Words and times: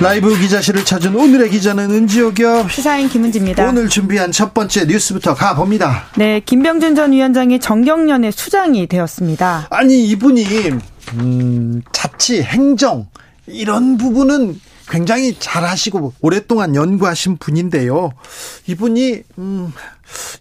라이브 0.00 0.36
기자실을 0.38 0.84
찾은 0.84 1.14
오늘의 1.14 1.50
기자는 1.50 1.90
은지옥이요. 1.90 2.68
시사인 2.68 3.08
김은지입니다. 3.08 3.68
오늘 3.68 3.88
준비한 3.88 4.32
첫 4.32 4.52
번째 4.52 4.86
뉴스부터 4.86 5.34
가봅니다. 5.34 6.06
네, 6.16 6.40
김병준 6.40 6.94
전 6.94 7.12
위원장이 7.12 7.60
정경련의 7.60 8.32
수장이 8.32 8.86
되었습니다. 8.86 9.68
아니 9.70 10.04
이분이 10.08 10.44
음, 11.14 11.82
자치 11.92 12.42
행정 12.42 13.06
이런 13.46 13.96
부분은 13.96 14.60
굉장히 14.90 15.36
잘하시고 15.38 16.14
오랫동안 16.20 16.74
연구하신 16.74 17.38
분인데요. 17.38 18.12
이분이 18.66 19.22
음, 19.38 19.72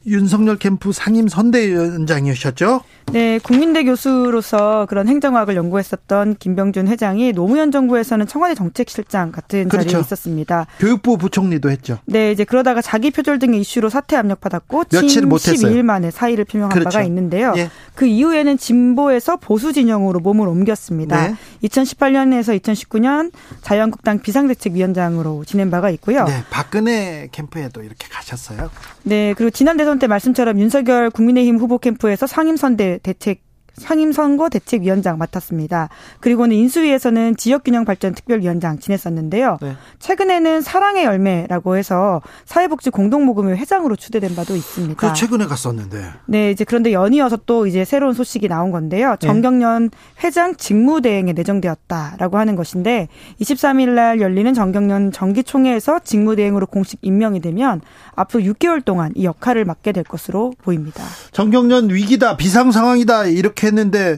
윤석열 0.06 0.58
캠프 0.58 0.92
상임 0.92 1.28
선대위원장이셨죠? 1.28 2.82
네, 3.12 3.38
국민대 3.40 3.84
교수로서 3.84 4.86
그런 4.88 5.08
행정학을 5.08 5.56
연구했었던 5.56 6.38
김병준 6.40 6.88
회장이 6.88 7.34
노무현 7.34 7.72
정부에서는 7.72 8.28
청와대 8.28 8.56
정책실장 8.56 9.32
같은 9.32 9.68
그렇죠. 9.68 9.90
자리에 9.90 10.02
있었습니다. 10.02 10.68
교육부 10.80 11.18
부총리도 11.18 11.70
했죠. 11.70 12.00
네, 12.06 12.32
이제 12.32 12.44
그러다가 12.44 12.82
자기 12.82 13.12
표절 13.12 13.40
등의 13.40 13.60
이슈로 13.62 13.90
사퇴 13.90 14.16
압력받았고 14.16 14.86
며칠 14.92 15.26
못했어요. 15.26 15.74
12일 15.74 15.84
만에 15.84 16.12
사의를 16.12 16.46
표명한 16.46 16.72
그렇죠. 16.72 16.90
바가 16.90 17.04
있는데요. 17.06 17.54
예. 17.58 17.70
그 17.94 18.06
이후에는 18.06 18.58
진보에서 18.58 19.36
보수 19.38 19.74
진영으로 19.74 20.20
몸을 20.20 20.48
옮겼습니다. 20.48 21.28
네. 21.28 21.36
2018년에서 21.64 22.60
2019년 22.60 23.32
자유한국당 23.62 24.20
비상대책위원장으로 24.20 25.44
지낸 25.46 25.70
바가 25.70 25.90
있고요. 25.92 26.26
네, 26.26 26.44
박근혜 26.50 27.28
캠프에도 27.32 27.84
이렇게 27.84 28.08
가셨어요. 28.10 28.72
네, 29.04 29.34
그리고 29.38 29.52
지난 29.54 29.78
대선 29.78 30.00
때 30.00 30.08
말씀처럼 30.08 30.60
윤석열 30.60 31.12
국민의힘 31.12 31.58
후보 31.58 31.78
캠프에서 31.78 32.26
상임선대 32.26 33.02
대책 33.04 33.43
상임선거 33.76 34.50
대책위원장 34.50 35.18
맡았습니다. 35.18 35.90
그리고는 36.20 36.56
인수위에서는 36.56 37.36
지역균형발전특별위원장 37.36 38.80
지냈었는데요. 38.80 39.58
네. 39.62 39.76
최근에는 40.00 40.62
사랑의 40.62 41.06
열매라고 41.06 41.76
해서 41.76 42.22
사회복지 42.46 42.92
공동모금회 42.92 43.56
회장으로 43.56 43.96
추대된 43.96 44.36
바도 44.36 44.56
있습니다. 44.56 44.96
그 44.96 45.14
최근에 45.14 45.46
갔었는데. 45.46 46.06
네, 46.28 46.52
이제 46.52 46.64
그런데 46.64 46.94
연이어서 46.94 47.40
또 47.46 47.66
이제 47.66 47.84
새로운 47.84 48.14
소식이 48.14 48.48
나온 48.48 48.72
건데요. 48.72 49.16
네. 49.20 49.28
정경련 49.28 49.90
회장 50.24 50.56
직무대행에 50.56 51.34
내정되었다라고 51.34 52.38
하는 52.38 52.56
것인데 52.56 53.08
23일 53.42 53.90
날 53.90 54.22
열리는 54.22 54.54
정경련 54.54 55.12
정기총회에서 55.12 56.00
직무대행으로 56.04 56.68
공식 56.68 57.00
임명이 57.02 57.42
되면 57.42 57.82
앞으로 58.16 58.44
6개월 58.44 58.86
동안 58.86 59.12
이 59.16 59.26
역할을 59.26 59.66
맡게 59.66 59.92
될 59.92 60.04
것으로 60.04 60.54
보입니다. 60.62 61.04
정경련 61.32 61.90
위기다, 61.90 62.38
비상 62.38 62.72
상황이다 62.72 63.26
이렇게 63.26 63.63
했는데 63.68 64.18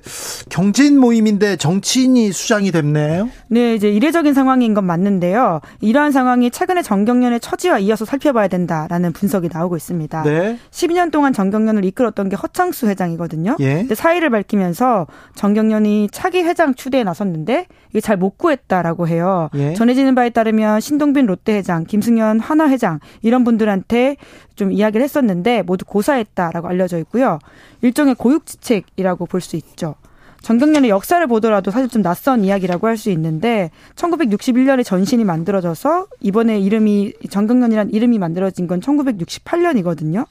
경제인 0.50 1.00
모임인데 1.00 1.57
정치인이 1.57 2.31
수장이 2.31 2.72
됐네요. 2.72 3.29
네, 3.47 3.75
이제 3.75 3.89
이례적인 3.89 4.33
상황인 4.33 4.73
건 4.73 4.85
맞는데요. 4.85 5.61
이러한 5.81 6.11
상황이 6.11 6.50
최근에 6.51 6.81
정경련의 6.81 7.39
처지와 7.39 7.79
이어서 7.79 8.06
살펴봐야 8.06 8.47
된다라는 8.47 9.13
분석이 9.13 9.50
나오고 9.51 9.75
있습니다. 9.78 10.23
네. 10.23 10.57
12년 10.72 11.11
동안 11.11 11.33
정경련을 11.33 11.85
이끌었던 11.85 12.29
게 12.29 12.35
허창수 12.35 12.88
회장이거든요. 12.88 13.57
예. 13.59 13.75
근데 13.75 13.95
사의를 13.95 14.29
밝히면서 14.29 15.07
정경련이 15.35 16.09
차기 16.12 16.41
회장 16.41 16.73
추대에 16.73 17.03
나섰는데 17.03 17.67
이게 17.91 18.01
잘 18.01 18.16
못 18.16 18.38
구했다라고 18.38 19.09
해요. 19.09 19.50
예. 19.56 19.73
전해지는 19.73 20.16
바에 20.16 20.29
따르면 20.29 20.79
신동빈 20.79 21.25
롯데 21.25 21.57
회장, 21.57 21.83
김승현 21.83 22.39
하나 22.39 22.69
회장 22.69 23.00
이런 23.22 23.44
분들한테 23.44 24.16
좀 24.56 24.72
이야기를 24.72 25.04
했었는데 25.04 25.62
모두 25.64 25.86
고사했다라고 25.86 26.68
알려져 26.68 26.98
있고요. 27.00 27.40
일종의 27.82 28.16
고육지책이라고 28.16 29.26
볼 29.26 29.42
수 29.42 29.56
있죠. 29.58 29.96
정경련의 30.42 30.92
역사를 30.92 31.26
보더라도 31.26 31.72
사실 31.72 31.90
좀 31.90 32.04
낯선 32.04 32.44
이야기라고 32.44 32.86
할 32.88 32.98
수 32.98 33.10
있는데 33.10 33.72
1961년에 33.96 34.84
전신이 34.86 35.24
만들어져서 35.24 36.08
이번에 36.22 36.60
이름이 36.60 37.14
정경련이란 37.30 37.90
이름이 37.90 38.20
만들어진 38.20 38.68
건 38.68 38.80
1968년이거든요. 38.80 40.28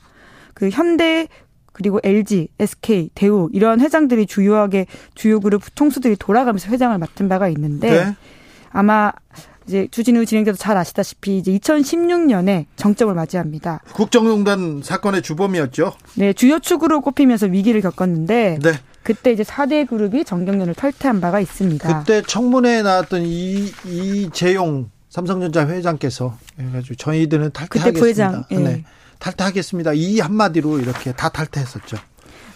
그 0.54 0.68
현대 0.70 1.26
그리고 1.72 1.98
LG, 2.04 2.48
SK, 2.60 3.10
대우 3.16 3.48
이런 3.52 3.80
회장들이 3.80 4.26
주요하게 4.26 4.86
주요 5.16 5.40
그룹 5.40 5.62
총수들이 5.74 6.14
돌아가면서 6.16 6.70
회장을 6.70 6.96
맡은 6.96 7.28
바가 7.28 7.48
있는데 7.48 8.04
네. 8.04 8.16
아마 8.70 9.12
이제 9.66 9.88
주진우 9.90 10.26
진행자도 10.26 10.56
잘 10.56 10.76
아시다시피 10.76 11.38
이제 11.38 11.52
2016년에 11.52 12.66
정점을 12.76 13.14
맞이합니다. 13.14 13.80
국정농단 13.92 14.82
사건의 14.84 15.22
주범이었죠. 15.22 15.94
네, 16.14 16.32
주요 16.32 16.58
축으로 16.58 17.00
꼽히면서 17.00 17.46
위기를 17.46 17.80
겪었는데 17.80 18.58
네. 18.62 18.72
그때 19.02 19.32
이제 19.32 19.42
4대 19.42 19.86
그룹이 19.88 20.24
정경련을 20.24 20.74
탈퇴한 20.74 21.20
바가 21.20 21.40
있습니다. 21.40 22.00
그때 22.00 22.22
청문회에 22.22 22.82
나왔던 22.82 23.22
이 23.22 23.70
이재용 23.86 24.90
삼성전자 25.10 25.66
회장께서 25.68 26.36
해가지고 26.58 26.94
저희들은 26.96 27.52
탈퇴하겠습니다. 27.52 27.84
그때 27.84 28.00
부회장. 28.00 28.44
예. 28.50 28.56
네. 28.56 28.84
탈퇴하겠습니다. 29.18 29.92
이 29.92 30.20
한마디로 30.20 30.80
이렇게 30.80 31.12
다 31.12 31.28
탈퇴했었죠. 31.28 31.96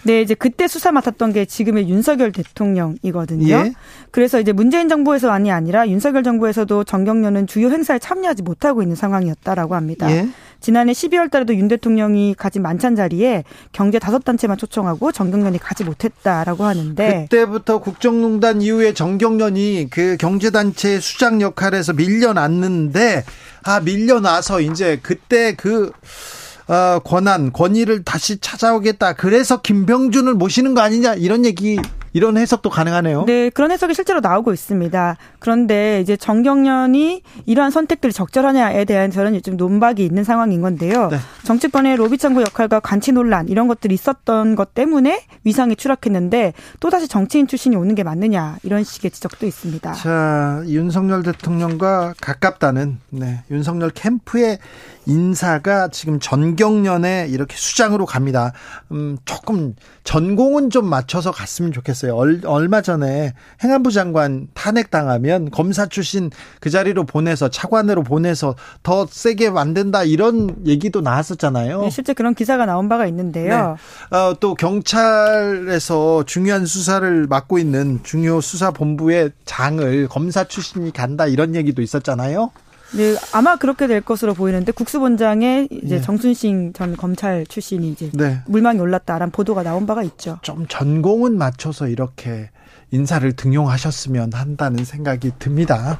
네, 0.04 0.22
이제 0.22 0.34
그때 0.34 0.68
수사 0.68 0.92
맡았던 0.92 1.32
게 1.32 1.44
지금의 1.44 1.88
윤석열 1.88 2.32
대통령이거든요. 2.32 3.48
예. 3.48 3.72
그래서 4.10 4.40
이제 4.40 4.52
문재인 4.52 4.88
정부에서만이 4.88 5.50
아니라 5.50 5.88
윤석열 5.88 6.22
정부에서도 6.22 6.84
정경련은 6.84 7.46
주요 7.46 7.68
행사에 7.68 7.98
참여하지 7.98 8.42
못하고 8.42 8.82
있는 8.82 8.96
상황이었다라고 8.96 9.74
합니다. 9.74 10.10
예. 10.10 10.28
지난해 10.60 10.92
12월 10.92 11.30
달에도 11.30 11.54
윤 11.54 11.68
대통령이 11.68 12.34
가진 12.34 12.62
만찬 12.62 12.96
자리에 12.96 13.44
경제 13.72 13.98
다섯 13.98 14.24
단체만 14.24 14.56
초청하고 14.56 15.12
정경련이 15.12 15.58
가지 15.58 15.84
못했다라고 15.84 16.64
하는데 16.64 17.26
그때부터 17.30 17.78
국정농단 17.78 18.60
이후에 18.60 18.92
정경련이 18.92 19.88
그 19.90 20.16
경제 20.18 20.50
단체 20.50 20.98
수장 20.98 21.40
역할에서 21.40 21.92
밀려났는데 21.92 23.24
아 23.62 23.80
밀려나서 23.80 24.60
이제 24.60 24.98
그때 25.00 25.54
그 25.54 25.92
어, 26.68 27.00
권한, 27.00 27.52
권위를 27.52 28.04
다시 28.04 28.38
찾아오겠다. 28.38 29.14
그래서 29.14 29.60
김병준을 29.60 30.34
모시는 30.34 30.74
거 30.74 30.82
아니냐 30.82 31.14
이런 31.14 31.44
얘기 31.44 31.78
이런 32.12 32.36
해석도 32.36 32.70
가능하네요. 32.70 33.24
네, 33.26 33.50
그런 33.50 33.70
해석이 33.70 33.94
실제로 33.94 34.20
나오고 34.20 34.52
있습니다. 34.52 35.16
그런데 35.38 36.00
이제 36.00 36.16
정경련이 36.16 37.22
이러한 37.46 37.70
선택들이 37.70 38.12
적절하냐에 38.12 38.84
대한 38.84 39.10
저는 39.10 39.34
요즘 39.34 39.56
논박이 39.56 40.04
있는 40.04 40.24
상황인 40.24 40.60
건데요. 40.60 41.08
네. 41.08 41.18
정치권의 41.44 41.96
로비 41.96 42.18
창구 42.18 42.42
역할과 42.42 42.80
간치 42.80 43.12
논란 43.12 43.48
이런 43.48 43.68
것들이 43.68 43.94
있었던 43.94 44.56
것 44.56 44.74
때문에 44.74 45.22
위상이 45.44 45.76
추락했는데 45.76 46.54
또다시 46.80 47.08
정치인 47.08 47.46
출신이 47.46 47.76
오는 47.76 47.94
게 47.94 48.02
맞느냐 48.02 48.56
이런 48.62 48.84
식의 48.84 49.10
지적도 49.10 49.46
있습니다. 49.46 49.92
자, 49.92 50.62
윤석열 50.66 51.22
대통령과 51.22 52.14
가깝다는 52.20 52.98
네, 53.10 53.42
윤석열 53.50 53.90
캠프의 53.90 54.58
인사가 55.08 55.88
지금 55.88 56.20
전경련에 56.20 57.28
이렇게 57.30 57.56
수장으로 57.56 58.04
갑니다. 58.06 58.52
음, 58.92 59.16
조금 59.24 59.74
전공은 60.04 60.70
좀 60.70 60.86
맞춰서 60.86 61.32
갔으면 61.32 61.72
좋겠어요. 61.72 62.14
얼, 62.14 62.42
얼마 62.44 62.82
전에 62.82 63.32
행안부 63.62 63.90
장관 63.90 64.48
탄핵당하면 64.54 65.50
검사 65.50 65.86
출신 65.86 66.30
그 66.60 66.70
자리로 66.70 67.04
보내서 67.04 67.48
차관으로 67.48 68.02
보내서 68.02 68.54
더 68.82 69.06
세게 69.10 69.50
만든다 69.50 70.04
이런 70.04 70.66
얘기도 70.66 71.00
나왔었잖아요. 71.00 71.80
네, 71.80 71.90
실제 71.90 72.12
그런 72.12 72.34
기사가 72.34 72.66
나온 72.66 72.88
바가 72.88 73.06
있는데요. 73.06 73.76
네. 74.10 74.16
어, 74.16 74.34
또 74.38 74.54
경찰에서 74.54 76.24
중요한 76.26 76.66
수사를 76.66 77.26
맡고 77.26 77.58
있는 77.58 78.00
중요 78.02 78.40
수사본부의 78.40 79.32
장을 79.46 80.08
검사 80.08 80.44
출신이 80.44 80.92
간다 80.92 81.26
이런 81.26 81.54
얘기도 81.54 81.80
있었잖아요. 81.80 82.50
네, 82.96 83.16
아마 83.32 83.56
그렇게 83.56 83.86
될 83.86 84.00
것으로 84.00 84.34
보이는데 84.34 84.72
국수본장의 84.72 85.68
이제 85.70 85.96
네. 85.96 86.00
정순신 86.00 86.72
전 86.72 86.96
검찰 86.96 87.46
출신이 87.46 87.90
이제 87.90 88.10
네. 88.14 88.40
물망이 88.46 88.80
올랐다라는 88.80 89.30
보도가 89.30 89.62
나온 89.62 89.86
바가 89.86 90.02
있죠. 90.04 90.38
좀 90.42 90.66
전공은 90.68 91.36
맞춰서 91.36 91.88
이렇게 91.88 92.50
인사를 92.90 93.30
등용하셨으면 93.32 94.32
한다는 94.32 94.84
생각이 94.84 95.32
듭니다. 95.38 95.98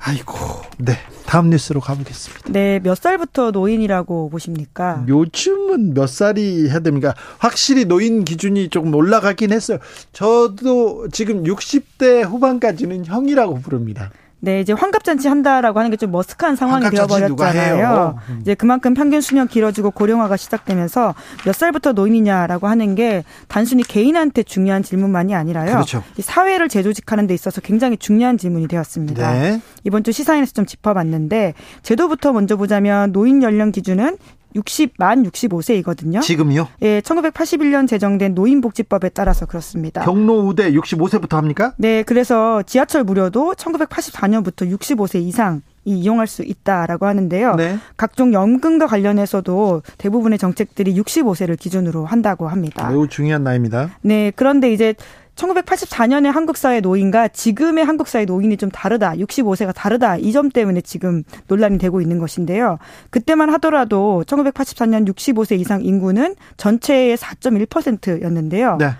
아이고, 0.00 0.34
네. 0.78 0.92
다음 1.26 1.50
뉴스로 1.50 1.80
가보겠습니다. 1.80 2.52
네, 2.52 2.78
몇 2.80 2.96
살부터 2.96 3.50
노인이라고 3.50 4.30
보십니까? 4.30 5.04
요즘은 5.08 5.94
몇 5.94 6.08
살이 6.08 6.68
해야 6.68 6.78
됩니까? 6.78 7.14
확실히 7.38 7.84
노인 7.84 8.24
기준이 8.24 8.70
조금 8.70 8.94
올라가긴 8.94 9.52
했어요. 9.52 9.78
저도 10.12 11.08
지금 11.10 11.42
60대 11.42 12.24
후반까지는 12.24 13.06
형이라고 13.06 13.60
부릅니다. 13.60 14.10
네, 14.40 14.60
이제 14.60 14.72
환갑잔치 14.72 15.26
한다라고 15.28 15.78
하는 15.80 15.90
게 15.90 15.96
좀 15.98 16.12
머쓱한 16.12 16.54
상황이 16.54 16.88
되어버렸잖아요. 16.90 18.18
음. 18.28 18.38
이제 18.40 18.54
그만큼 18.54 18.94
평균 18.94 19.20
수명 19.20 19.48
길어지고 19.48 19.90
고령화가 19.90 20.36
시작되면서 20.36 21.14
몇 21.44 21.52
살부터 21.54 21.92
노인이냐라고 21.92 22.68
하는 22.68 22.94
게 22.94 23.24
단순히 23.48 23.82
개인한테 23.82 24.44
중요한 24.44 24.82
질문만이 24.84 25.34
아니라요. 25.34 25.72
그렇죠. 25.72 26.04
사회를 26.20 26.68
재조직하는 26.68 27.26
데 27.26 27.34
있어서 27.34 27.60
굉장히 27.60 27.96
중요한 27.96 28.38
질문이 28.38 28.68
되었습니다. 28.68 29.32
네. 29.32 29.60
이번 29.82 30.04
주 30.04 30.12
시사인에서 30.12 30.52
좀 30.52 30.66
짚어봤는데 30.66 31.54
제도부터 31.82 32.32
먼저 32.32 32.56
보자면 32.56 33.10
노인 33.12 33.42
연령 33.42 33.72
기준은 33.72 34.18
60, 34.54 34.94
만 34.98 35.22
65세이거든요. 35.24 36.20
지금요? 36.22 36.68
예, 36.82 37.00
1981년 37.00 37.86
제정된 37.86 38.34
노인복지법에 38.34 39.10
따라서 39.10 39.46
그렇습니다. 39.46 40.02
경로 40.02 40.40
우대 40.40 40.72
65세부터 40.72 41.32
합니까? 41.32 41.74
네, 41.76 42.02
그래서 42.02 42.62
지하철 42.62 43.04
무료도 43.04 43.54
1984년부터 43.54 44.70
65세 44.78 45.20
이상 45.20 45.62
이용할 45.84 46.26
수 46.26 46.42
있다라고 46.42 47.06
하는데요. 47.06 47.54
네. 47.54 47.78
각종 47.96 48.32
연금과 48.32 48.86
관련해서도 48.86 49.82
대부분의 49.96 50.38
정책들이 50.38 50.94
65세를 51.00 51.58
기준으로 51.58 52.04
한다고 52.04 52.48
합니다. 52.48 52.88
매우 52.90 53.08
중요한 53.08 53.44
나이입니다. 53.44 53.90
네, 54.02 54.30
그런데 54.36 54.72
이제 54.72 54.94
1984년의 55.38 56.32
한국 56.32 56.56
사회 56.56 56.80
노인과 56.80 57.28
지금의 57.28 57.84
한국 57.84 58.08
사회 58.08 58.24
노인이 58.24 58.56
좀 58.56 58.70
다르다. 58.70 59.12
65세가 59.14 59.72
다르다. 59.74 60.16
이 60.16 60.32
점 60.32 60.50
때문에 60.50 60.80
지금 60.82 61.22
논란이 61.48 61.78
되고 61.78 62.00
있는 62.00 62.18
것인데요. 62.18 62.78
그때만 63.10 63.50
하더라도 63.54 64.22
1984년 64.26 65.08
65세 65.08 65.58
이상 65.58 65.82
인구는 65.82 66.36
전체의 66.56 67.16
4.1%였는데요. 67.16 68.76
네. 68.78 68.90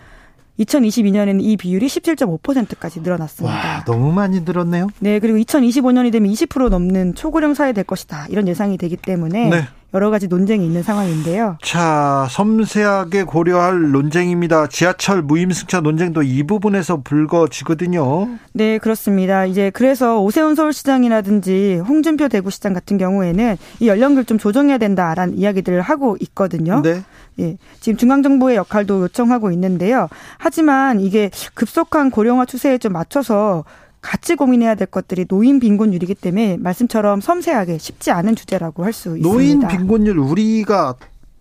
2022년에는 0.59 1.41
이 1.41 1.57
비율이 1.57 1.87
17.5%까지 1.87 3.01
늘어났습니다. 3.03 3.57
와, 3.57 3.85
너무 3.85 4.13
많이 4.13 4.41
늘었네요. 4.41 4.89
네, 4.99 5.21
그리고 5.21 5.39
2025년이 5.39 6.11
되면 6.11 6.33
20% 6.33 6.69
넘는 6.71 7.15
초고령 7.15 7.55
사회 7.55 7.73
될 7.73 7.85
것이다. 7.85 8.27
이런 8.31 8.49
예상이 8.49 8.77
되기 8.79 8.97
때문에 8.97 9.51
네. 9.51 9.63
여러 9.95 10.11
가지 10.11 10.29
논쟁이 10.29 10.67
있는 10.67 10.83
상황인데요. 10.83 11.57
자, 11.63 12.27
섬세하게 12.31 13.25
고려할 13.25 13.91
논쟁입니다. 13.91 14.67
지하철 14.67 15.23
무임승차 15.23 15.81
논쟁도 15.81 16.23
이 16.23 16.43
부분에서 16.43 17.01
불거지거든요. 17.03 18.29
네, 18.53 18.77
그렇습니다. 18.79 19.47
이제 19.47 19.71
그래서 19.71 20.21
오세훈 20.21 20.55
서울시장이라든지 20.55 21.77
홍준표 21.89 22.29
대구시장 22.29 22.75
같은 22.75 22.99
경우에는 22.99 23.57
이 23.81 23.89
연령을 23.89 24.27
좀 24.27 24.37
조정해야 24.37 24.77
된다라는 24.77 25.39
이야기들을 25.39 25.81
하고 25.81 26.19
있거든요. 26.21 26.83
네. 26.83 27.03
예, 27.41 27.57
지금 27.81 27.97
중앙정부의 27.97 28.57
역할도 28.57 29.03
요청하고 29.03 29.53
있는데요. 29.53 30.09
하지만 30.37 31.01
이게 31.01 31.31
급속한 31.55 32.11
고령화 32.11 32.45
추세에 32.45 32.77
좀 32.77 32.93
맞춰서 32.93 33.65
같이 34.09 34.37
고민해야 34.37 34.75
될 34.75 34.87
것들이 34.87 35.27
노인 35.27 35.61
빈곤율이기 35.61 36.15
때문에 36.15 36.57
말씀처럼 36.57 37.21
섬세하게 37.21 37.77
쉽지 37.77 38.11
않은 38.11 38.37
주제라고 38.37 38.83
할 38.83 38.95
수 38.95 39.19
있습니다. 39.19 39.29
노인 39.29 39.69
빈곤율 39.69 40.19
우리가 40.19 40.95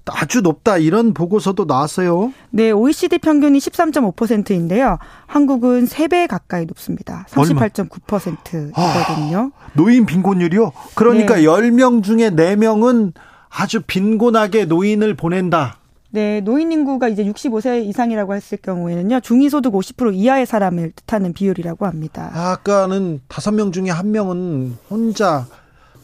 아주 0.05 0.41
높다 0.41 0.77
이런 0.77 1.13
보고서도 1.13 1.63
나왔어요. 1.63 2.33
네, 2.49 2.71
OECD 2.71 3.19
평균이 3.19 3.59
13.5%인데요. 3.59 4.97
한국은 5.27 5.85
3배 5.85 6.27
가까이 6.27 6.65
높습니다. 6.65 7.25
38.9%거든요. 7.29 9.51
아, 9.55 9.67
노인 9.73 10.05
빈곤율이요? 10.05 10.73
그러니까 10.95 11.35
네. 11.35 11.43
10명 11.43 12.03
중에 12.03 12.31
4명은 12.31 13.13
아주 13.49 13.79
빈곤하게 13.81 14.65
노인을 14.65 15.13
보낸다. 15.13 15.77
네, 16.09 16.41
노인 16.41 16.71
인구가 16.71 17.09
이제 17.09 17.23
65세 17.23 17.85
이상이라고 17.85 18.33
했을 18.33 18.57
경우에는요, 18.57 19.19
중위소득 19.19 19.73
50% 19.73 20.15
이하의 20.15 20.45
사람을 20.45 20.93
뜻하는 20.95 21.33
비율이라고 21.33 21.85
합니다. 21.85 22.31
아까는 22.33 23.21
다섯 23.27 23.51
명 23.51 23.71
중에 23.71 23.89
한 23.89 24.11
명은 24.11 24.77
혼자 24.89 25.45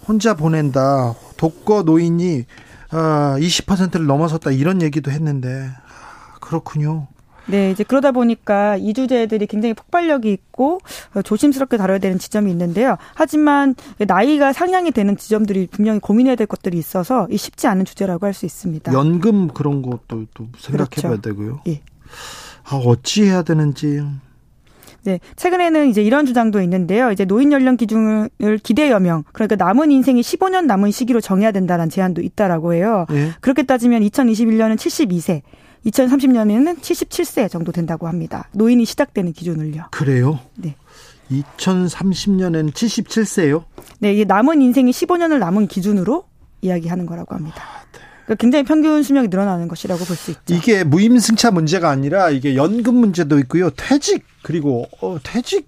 혼자 0.07 0.33
보낸다. 0.33 1.15
독거 1.37 1.83
노인이 1.83 2.45
20%를 2.89 4.01
어, 4.01 4.07
넘어섰다 4.07 4.51
이런 4.51 4.81
얘기도 4.81 5.11
했는데 5.11 5.49
아, 5.49 6.37
그렇군요. 6.39 7.07
네, 7.45 7.71
이제 7.71 7.83
그러다 7.83 8.11
보니까 8.11 8.77
이 8.77 8.93
주제들이 8.93 9.47
굉장히 9.47 9.73
폭발력이 9.73 10.31
있고 10.31 10.79
어, 11.13 11.21
조심스럽게 11.21 11.77
다뤄야 11.77 11.97
되는 11.99 12.17
지점이 12.19 12.49
있는데요. 12.51 12.97
하지만 13.15 13.75
나이가 14.07 14.53
상향이 14.53 14.91
되는 14.91 15.17
지점들이 15.17 15.67
분명히 15.67 15.99
고민해야 15.99 16.35
될 16.35 16.47
것들이 16.47 16.77
있어서 16.77 17.27
쉽지 17.35 17.67
않은 17.67 17.85
주제라고 17.85 18.25
할 18.25 18.33
수 18.33 18.45
있습니다. 18.47 18.91
연금 18.93 19.47
그런 19.49 19.81
것도 19.83 20.25
또 20.33 20.47
생각해 20.57 20.87
봐야 21.01 21.11
그렇죠. 21.17 21.21
되고요. 21.21 21.59
예. 21.67 21.81
아, 22.65 22.77
어찌 22.77 23.23
해야 23.25 23.43
되는지. 23.43 24.01
네, 25.03 25.19
최근에는 25.35 25.89
이제 25.89 26.01
이런 26.01 26.25
주장도 26.25 26.61
있는데요. 26.61 27.11
이제 27.11 27.25
노인 27.25 27.51
연령 27.51 27.75
기준을 27.75 28.29
기대 28.63 28.89
여명, 28.89 29.23
그러니까 29.33 29.57
남은 29.57 29.91
인생이 29.91 30.21
15년 30.21 30.65
남은 30.65 30.91
시기로 30.91 31.19
정해야 31.19 31.51
된다는 31.51 31.89
제안도 31.89 32.21
있다라고 32.21 32.73
해요. 32.73 33.05
예. 33.11 33.31
그렇게 33.41 33.63
따지면 33.63 34.01
2021년은 34.01 34.77
72세, 34.77 35.41
2030년에는 35.85 36.79
77세 36.79 37.49
정도 37.49 37.71
된다고 37.71 38.07
합니다. 38.07 38.47
노인이 38.53 38.85
시작되는 38.85 39.33
기준을요. 39.33 39.85
그래요? 39.91 40.39
네. 40.55 40.75
2030년에는 41.31 42.71
77세요? 42.73 43.63
네, 43.99 44.13
이게 44.13 44.25
남은 44.25 44.61
인생이 44.61 44.91
15년을 44.91 45.39
남은 45.39 45.67
기준으로 45.67 46.25
이야기하는 46.61 47.05
거라고 47.05 47.35
합니다. 47.35 47.57
아, 47.63 47.81
네. 47.91 47.99
그러니까 48.25 48.35
굉장히 48.41 48.63
평균 48.65 49.03
수명이 49.03 49.27
늘어나는 49.29 49.67
것이라고 49.67 50.05
볼 50.05 50.15
수 50.15 50.31
있죠. 50.31 50.41
이게 50.53 50.83
무임승차 50.83 51.51
문제가 51.51 51.89
아니라 51.89 52.29
이게 52.29 52.55
연금 52.55 52.95
문제도 52.95 53.37
있고요. 53.39 53.69
퇴직 53.71 54.23
그리고 54.43 54.87
어, 55.01 55.17
퇴직 55.23 55.67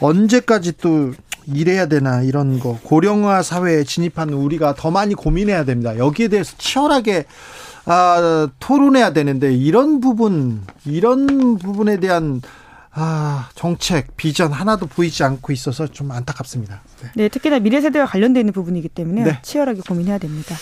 언제까지 0.00 0.72
또 0.78 1.12
일해야 1.46 1.86
되나 1.86 2.22
이런 2.22 2.58
거 2.58 2.78
고령화 2.82 3.42
사회에 3.42 3.84
진입하는 3.84 4.34
우리가 4.34 4.74
더 4.74 4.90
많이 4.90 5.14
고민해야 5.14 5.64
됩니다. 5.64 5.98
여기에 5.98 6.28
대해서 6.28 6.54
치열하게 6.56 7.26
아, 7.86 8.48
토론해야 8.58 9.12
되는데 9.12 9.52
이런 9.52 10.00
부분 10.00 10.62
이런 10.84 11.58
부분에 11.58 11.98
대한 11.98 12.40
아, 12.92 13.50
정책, 13.54 14.16
비전 14.16 14.52
하나도 14.52 14.86
보이지 14.86 15.24
않고 15.24 15.52
있어서 15.52 15.86
좀 15.88 16.12
안타깝습니다. 16.12 16.80
네, 17.02 17.10
네 17.14 17.28
특히나 17.28 17.58
미래 17.58 17.80
세대와 17.80 18.06
관련되어 18.06 18.40
있는 18.40 18.52
부분이기 18.52 18.88
때문에 18.88 19.24
네. 19.24 19.38
치열하게 19.42 19.80
고민해야 19.86 20.18
됩니다. 20.18 20.54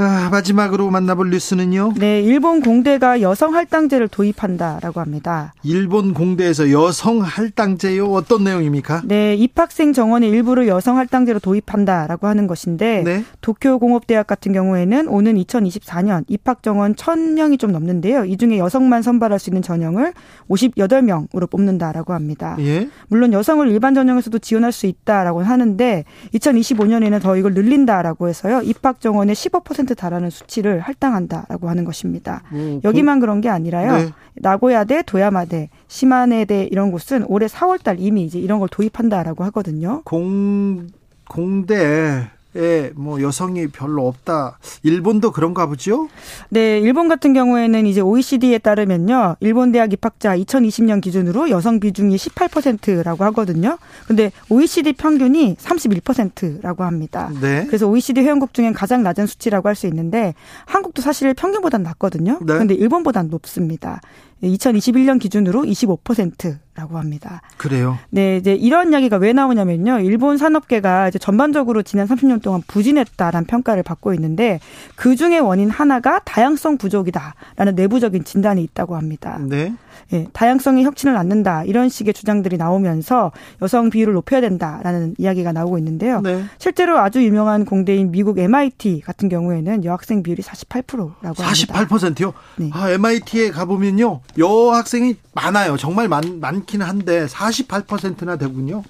아, 0.00 0.28
마지막으로 0.30 0.90
만나볼 0.90 1.30
뉴스는요. 1.30 1.94
네, 1.96 2.22
일본 2.22 2.60
공대가 2.60 3.20
여성 3.20 3.56
할당제를 3.56 4.06
도입한다라고 4.06 5.00
합니다. 5.00 5.52
일본 5.64 6.14
공대에서 6.14 6.70
여성 6.70 7.20
할당제요? 7.20 8.06
어떤 8.06 8.44
내용입니까? 8.44 9.02
네, 9.04 9.34
입학생 9.34 9.92
정원의 9.92 10.30
일부를 10.30 10.68
여성 10.68 10.98
할당제로 10.98 11.40
도입한다라고 11.40 12.28
하는 12.28 12.46
것인데 12.46 13.02
네. 13.02 13.24
도쿄 13.40 13.78
공업대학 13.78 14.28
같은 14.28 14.52
경우에는 14.52 15.08
오는 15.08 15.34
2024년 15.34 16.24
입학 16.28 16.62
정원 16.62 16.94
1000명이 16.94 17.58
좀 17.58 17.72
넘는데요. 17.72 18.24
이 18.24 18.36
중에 18.36 18.58
여성만 18.58 19.02
선발할 19.02 19.40
수 19.40 19.50
있는 19.50 19.62
전형을 19.62 20.12
58명으로 20.48 21.50
뽑는다라고 21.50 22.12
합니다. 22.12 22.54
예? 22.60 22.88
물론 23.08 23.32
여성을 23.32 23.68
일반 23.68 23.94
전형에서도 23.94 24.38
지원할 24.38 24.70
수 24.70 24.86
있다라고 24.86 25.42
하는데 25.42 26.04
2025년에는 26.34 27.20
더 27.20 27.36
이걸 27.36 27.54
늘린다라고 27.54 28.28
해서요. 28.28 28.62
입학 28.62 29.00
정원의 29.00 29.34
15% 29.34 29.87
10% 29.88 29.96
달하는 29.96 30.30
수치를 30.30 30.80
할당한다라고 30.80 31.68
하는 31.68 31.84
것입니다. 31.84 32.42
음, 32.52 32.80
여기만 32.84 33.20
그런 33.20 33.40
게 33.40 33.48
아니라요. 33.48 33.92
네. 33.92 34.08
나고야대, 34.36 35.02
도야마대, 35.02 35.70
시마네대 35.88 36.68
이런 36.70 36.90
곳은 36.90 37.24
올해 37.28 37.46
4월 37.46 37.82
달 37.82 37.98
이미 37.98 38.24
이제 38.24 38.38
이런 38.38 38.58
걸 38.58 38.68
도입한다라고 38.68 39.44
하거든요. 39.44 40.02
공 40.04 40.88
공대 41.28 42.28
뭐 42.94 43.22
여성이 43.22 43.68
별로 43.68 44.06
없다. 44.08 44.58
일본도 44.82 45.32
그런가 45.32 45.66
보죠? 45.66 46.08
네, 46.48 46.78
일본 46.80 47.08
같은 47.08 47.32
경우에는 47.32 47.86
이제 47.86 48.00
OECD에 48.00 48.58
따르면요. 48.58 49.36
일본 49.40 49.72
대학 49.72 49.92
입학자 49.92 50.36
2020년 50.36 51.00
기준으로 51.00 51.50
여성 51.50 51.78
비중이 51.80 52.16
18%라고 52.16 53.24
하거든요. 53.24 53.78
근데 54.06 54.32
OECD 54.48 54.92
평균이 54.94 55.56
31%라고 55.56 56.84
합니다. 56.84 57.30
네. 57.40 57.64
그래서 57.66 57.86
OECD 57.86 58.22
회원국 58.22 58.54
중엔 58.54 58.72
가장 58.72 59.02
낮은 59.02 59.26
수치라고 59.26 59.68
할 59.68 59.78
수 59.78 59.86
있는데 59.86 60.34
한국도 60.66 61.02
사실 61.02 61.32
평균보다는 61.34 61.84
낮거든요. 61.84 62.40
네. 62.42 62.58
근데 62.58 62.74
일본보다는 62.74 63.30
높습니다. 63.30 64.00
2021년 64.42 65.20
기준으로 65.20 65.62
25% 65.62 66.58
라고 66.78 66.96
합니다. 66.96 67.42
그래요? 67.56 67.98
네, 68.08 68.36
이제 68.36 68.54
이런 68.54 68.92
이야기가 68.92 69.16
왜 69.16 69.32
나오냐면요. 69.32 69.98
일본 69.98 70.38
산업계가 70.38 71.08
이제 71.08 71.18
전반적으로 71.18 71.82
지난 71.82 72.06
30년 72.06 72.40
동안 72.40 72.62
부진했다라는 72.68 73.46
평가를 73.46 73.82
받고 73.82 74.14
있는데 74.14 74.60
그 74.94 75.16
중에 75.16 75.38
원인 75.38 75.70
하나가 75.70 76.20
다양성 76.20 76.78
부족이다라는 76.78 77.74
내부적인 77.74 78.22
진단이 78.22 78.62
있다고 78.62 78.94
합니다. 78.94 79.40
네. 79.40 79.74
예, 80.12 80.26
다양성이 80.32 80.84
혁신을 80.84 81.14
낳는다 81.14 81.64
이런 81.64 81.88
식의 81.88 82.14
주장들이 82.14 82.56
나오면서 82.56 83.32
여성 83.62 83.90
비율을 83.90 84.14
높여야 84.14 84.40
된다라는 84.40 85.14
이야기가 85.18 85.52
나오고 85.52 85.78
있는데요. 85.78 86.20
네. 86.20 86.44
실제로 86.58 86.98
아주 86.98 87.22
유명한 87.22 87.64
공대인 87.64 88.10
미국 88.10 88.38
MIT 88.38 89.02
같은 89.04 89.28
경우에는 89.28 89.84
여학생 89.84 90.22
비율이 90.22 90.42
48%라고 90.42 91.42
합니다. 91.42 91.44
48%요? 91.44 92.32
네. 92.56 92.70
아, 92.72 92.90
MIT에 92.90 93.50
가보면요 93.50 94.20
여학생이 94.38 95.16
많아요. 95.34 95.76
정말 95.76 96.08
많, 96.08 96.40
많기는 96.40 96.84
한데 96.86 97.26
48%나 97.26 98.36
되군요. 98.36 98.82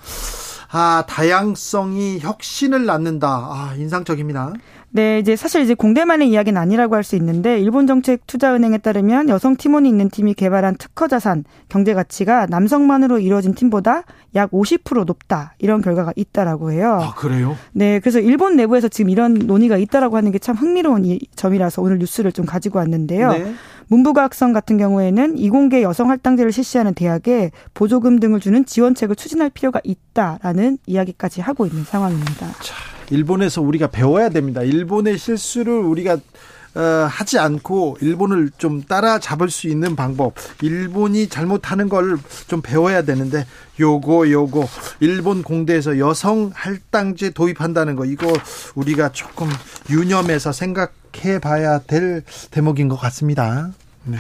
아, 0.71 1.05
다양성이 1.09 2.19
혁신을 2.21 2.85
낳는다. 2.85 3.29
아, 3.29 3.75
인상적입니다. 3.79 4.53
네, 4.91 5.19
이제 5.19 5.37
사실 5.37 5.61
이제 5.63 5.75
공대만의 5.75 6.31
이야기는 6.31 6.61
아니라고 6.61 6.95
할 6.95 7.05
수 7.05 7.15
있는데 7.17 7.59
일본 7.61 7.87
정책 7.87 8.27
투자은행에 8.27 8.79
따르면 8.79 9.29
여성 9.29 9.57
팀원이 9.57 9.89
있는 9.89 10.11
팀이 10.11 10.35
개발한 10.35 10.77
특허 10.77 11.09
자산 11.09 11.45
경제 11.69 11.95
가치가 11.95 12.47
남성만으로 12.47 13.19
이루어진 13.21 13.55
팀보다 13.55 14.03
약 14.35 14.51
50% 14.51 15.05
높다 15.07 15.55
이런 15.59 15.81
결과가 15.81 16.13
있다라고 16.17 16.73
해요. 16.73 16.99
아 17.03 17.15
그래요? 17.15 17.57
네, 17.73 18.01
그래서 18.01 18.19
일본 18.21 18.57
내부에서 18.57 18.89
지금 18.89 19.11
이런 19.11 19.35
논의가 19.35 19.77
있다라고 19.79 20.17
하는 20.17 20.33
게 20.33 20.39
참 20.39 20.57
흥미로운 20.57 21.19
점이라서 21.37 21.83
오늘 21.83 21.99
뉴스를 21.99 22.33
좀 22.33 22.47
가지고 22.47 22.79
왔는데요. 22.79 23.33
네. 23.33 23.55
문부과학성 23.89 24.53
같은 24.53 24.77
경우에는 24.79 25.39
이공계 25.39 25.83
여성 25.83 26.11
할당제를 26.11 26.53
실시하는 26.53 26.95
대학에 26.95 27.51
보조금 27.75 28.19
등을 28.21 28.41
주는 28.41 28.65
지원책을 28.65 29.17
추진할 29.17 29.51
필요가 29.51 29.81
있다라는 29.85 30.79
이야기까지 30.87 31.41
하고 31.41 31.67
있는 31.67 31.85
상황입니다. 31.85 32.49
자, 32.63 32.75
일본에서 33.11 33.63
우리가 33.63 33.89
배워야 33.89 34.29
됩니다. 34.29 34.63
일본의 34.63 35.19
실수를 35.19 35.73
우리가 35.73 36.19
어, 36.75 36.81
하지 37.11 37.39
않고 37.39 37.97
일본을 38.01 38.51
좀 38.59 38.83
따라잡을 38.83 39.51
수 39.51 39.67
있는 39.69 39.97
방법. 39.97 40.35
일본이 40.63 41.29
잘못하는 41.29 41.89
걸 41.89 42.19
좀 42.47 42.61
배워야 42.63 43.03
되는데 43.03 43.47
요거 43.81 44.31
요거 44.31 44.69
일본 45.01 45.43
공대에서 45.43 45.99
여성 45.99 46.51
할당제 46.55 47.31
도입한다는 47.31 47.97
거 47.97 48.05
이거 48.05 48.33
우리가 48.75 49.11
조금 49.13 49.49
유념해서 49.91 50.53
생각해 50.53 51.39
봐야 51.43 51.79
될 51.81 52.23
대목인 52.51 52.89
것 52.89 52.97
같습니다. 52.97 53.71
네. 54.05 54.19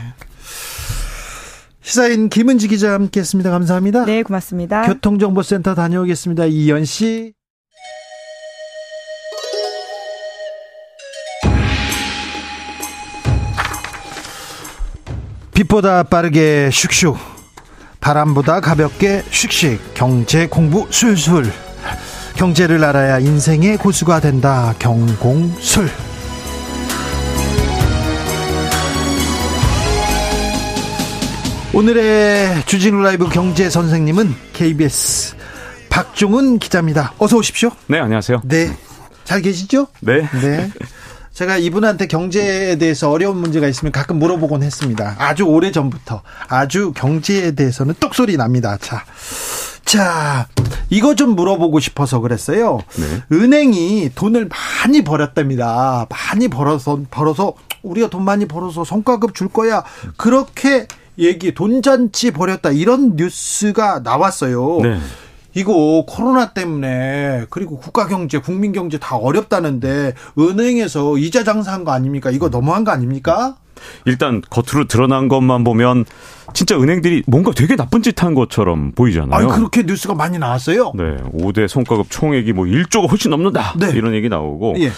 시사인 1.83 2.28
김은지 2.28 2.68
기자 2.68 2.92
함께했습니다. 2.95 3.50
감사합니다. 3.50 4.04
네, 4.04 4.23
고맙습니다. 4.23 4.83
교통정보센터 4.83 5.75
다녀오겠습니다. 5.75 6.47
이연 6.47 6.85
씨. 6.85 7.38
빛보다 15.58 16.04
빠르게 16.04 16.68
슉슉 16.68 17.16
바람보다 18.00 18.60
가볍게 18.60 19.22
슉슉 19.28 19.80
경제 19.94 20.46
공부 20.46 20.86
술술 20.90 21.50
경제를 22.36 22.84
알아야 22.84 23.18
인생의 23.18 23.78
고수가 23.78 24.20
된다 24.20 24.72
경공술 24.78 25.90
오늘의 31.74 32.62
주진우 32.66 33.02
라이브 33.02 33.28
경제 33.28 33.68
선생님은 33.68 34.34
KBS 34.52 35.36
박종훈 35.90 36.58
기자입니다. 36.58 37.12
어서 37.18 37.36
오십시오. 37.36 37.70
네, 37.88 37.98
안녕하세요. 37.98 38.42
네. 38.44 38.76
잘 39.24 39.42
계시죠? 39.42 39.88
네. 40.00 40.28
네. 40.40 40.70
제가 41.38 41.57
이분한테 41.57 42.09
경제에 42.09 42.78
대해서 42.78 43.12
어려운 43.12 43.37
문제가 43.37 43.68
있으면 43.68 43.92
가끔 43.92 44.18
물어보곤 44.18 44.64
했습니다. 44.64 45.14
아주 45.18 45.45
오래 45.45 45.71
전부터. 45.71 46.23
아주 46.49 46.92
경제에 46.97 47.52
대해서는 47.52 47.95
똑소리 48.00 48.37
납니다. 48.37 48.76
자. 48.80 49.04
자, 49.85 50.49
이거 50.90 51.14
좀 51.14 51.37
물어보고 51.37 51.78
싶어서 51.78 52.18
그랬어요. 52.18 52.80
네. 52.97 53.23
은행이 53.30 54.11
돈을 54.16 54.49
많이 54.49 55.04
벌었답니다. 55.04 56.09
많이 56.11 56.49
벌어서, 56.49 57.02
벌어서, 57.09 57.54
우리가 57.85 58.11
돈 58.11 58.25
많이 58.25 58.47
벌어서 58.47 58.83
성과급 58.83 59.37
줄 59.37 59.47
거야. 59.47 59.85
그렇게 60.16 60.88
얘기, 61.21 61.54
돈잔치 61.54 62.33
벌였다. 62.33 62.71
이런 62.73 63.14
뉴스가 63.14 64.00
나왔어요. 64.00 64.80
네. 64.83 64.99
이거 65.58 66.04
코로나 66.06 66.50
때문에 66.52 67.46
그리고 67.50 67.78
국가 67.78 68.06
경제, 68.06 68.38
국민 68.38 68.70
경제 68.70 68.96
다 68.96 69.16
어렵다는데 69.16 70.14
은행에서 70.38 71.18
이자 71.18 71.42
장사한 71.42 71.82
거 71.82 71.90
아닙니까? 71.90 72.30
이거 72.30 72.48
너무한 72.48 72.84
거 72.84 72.92
아닙니까? 72.92 73.56
일단 74.04 74.40
겉으로 74.50 74.86
드러난 74.86 75.26
것만 75.26 75.64
보면 75.64 76.04
진짜 76.54 76.78
은행들이 76.80 77.24
뭔가 77.26 77.50
되게 77.52 77.74
나쁜 77.74 78.02
짓 78.02 78.22
한 78.22 78.34
것처럼 78.34 78.92
보이잖아요. 78.92 79.48
아 79.50 79.54
그렇게 79.54 79.82
뉴스가 79.82 80.14
많이 80.14 80.38
나왔어요? 80.38 80.92
네. 80.96 81.16
5대 81.32 81.66
손가급 81.68 82.06
총액이 82.10 82.52
뭐 82.52 82.64
1조가 82.64 83.08
훨씬 83.10 83.30
넘는다. 83.32 83.74
네. 83.78 83.90
이런 83.94 84.14
얘기 84.14 84.28
나오고. 84.28 84.74
예. 84.78 84.90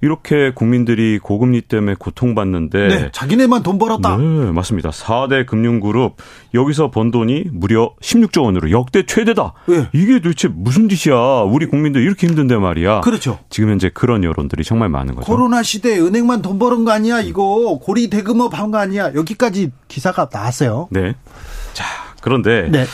이렇게 0.00 0.52
국민들이 0.54 1.18
고금리 1.18 1.62
때문에 1.62 1.96
고통받는데 1.98 2.88
네, 2.88 3.08
자기네만 3.12 3.62
돈 3.64 3.78
벌었다. 3.78 4.16
네, 4.16 4.52
맞습니다. 4.52 4.90
4대 4.90 5.44
금융그룹 5.46 6.16
여기서 6.54 6.90
번 6.90 7.10
돈이 7.10 7.46
무려 7.52 7.94
16조 8.00 8.44
원으로 8.44 8.70
역대 8.70 9.04
최대다. 9.04 9.54
네. 9.66 9.88
이게 9.92 10.20
도대체 10.20 10.48
무슨 10.48 10.88
짓이야? 10.88 11.42
우리 11.50 11.66
국민들 11.66 12.02
이렇게 12.02 12.26
힘든데 12.28 12.56
말이야. 12.56 13.00
그렇죠. 13.00 13.40
지금 13.50 13.70
현재 13.70 13.90
그런 13.92 14.22
여론들이 14.22 14.62
정말 14.62 14.88
많은 14.88 15.16
거죠. 15.16 15.26
코로나 15.26 15.62
시대에 15.62 15.98
은행만 15.98 16.42
돈 16.42 16.58
버는 16.58 16.84
거 16.84 16.92
아니야? 16.92 17.20
이거 17.20 17.78
고리 17.82 18.08
대금업 18.08 18.56
한 18.58 18.68
거 18.68 18.76
아니야? 18.78 19.14
여기까지 19.14 19.70
기사가 19.88 20.28
나왔어요. 20.30 20.88
네. 20.90 21.14
자, 21.72 21.84
그런데 22.20 22.68
네. 22.70 22.84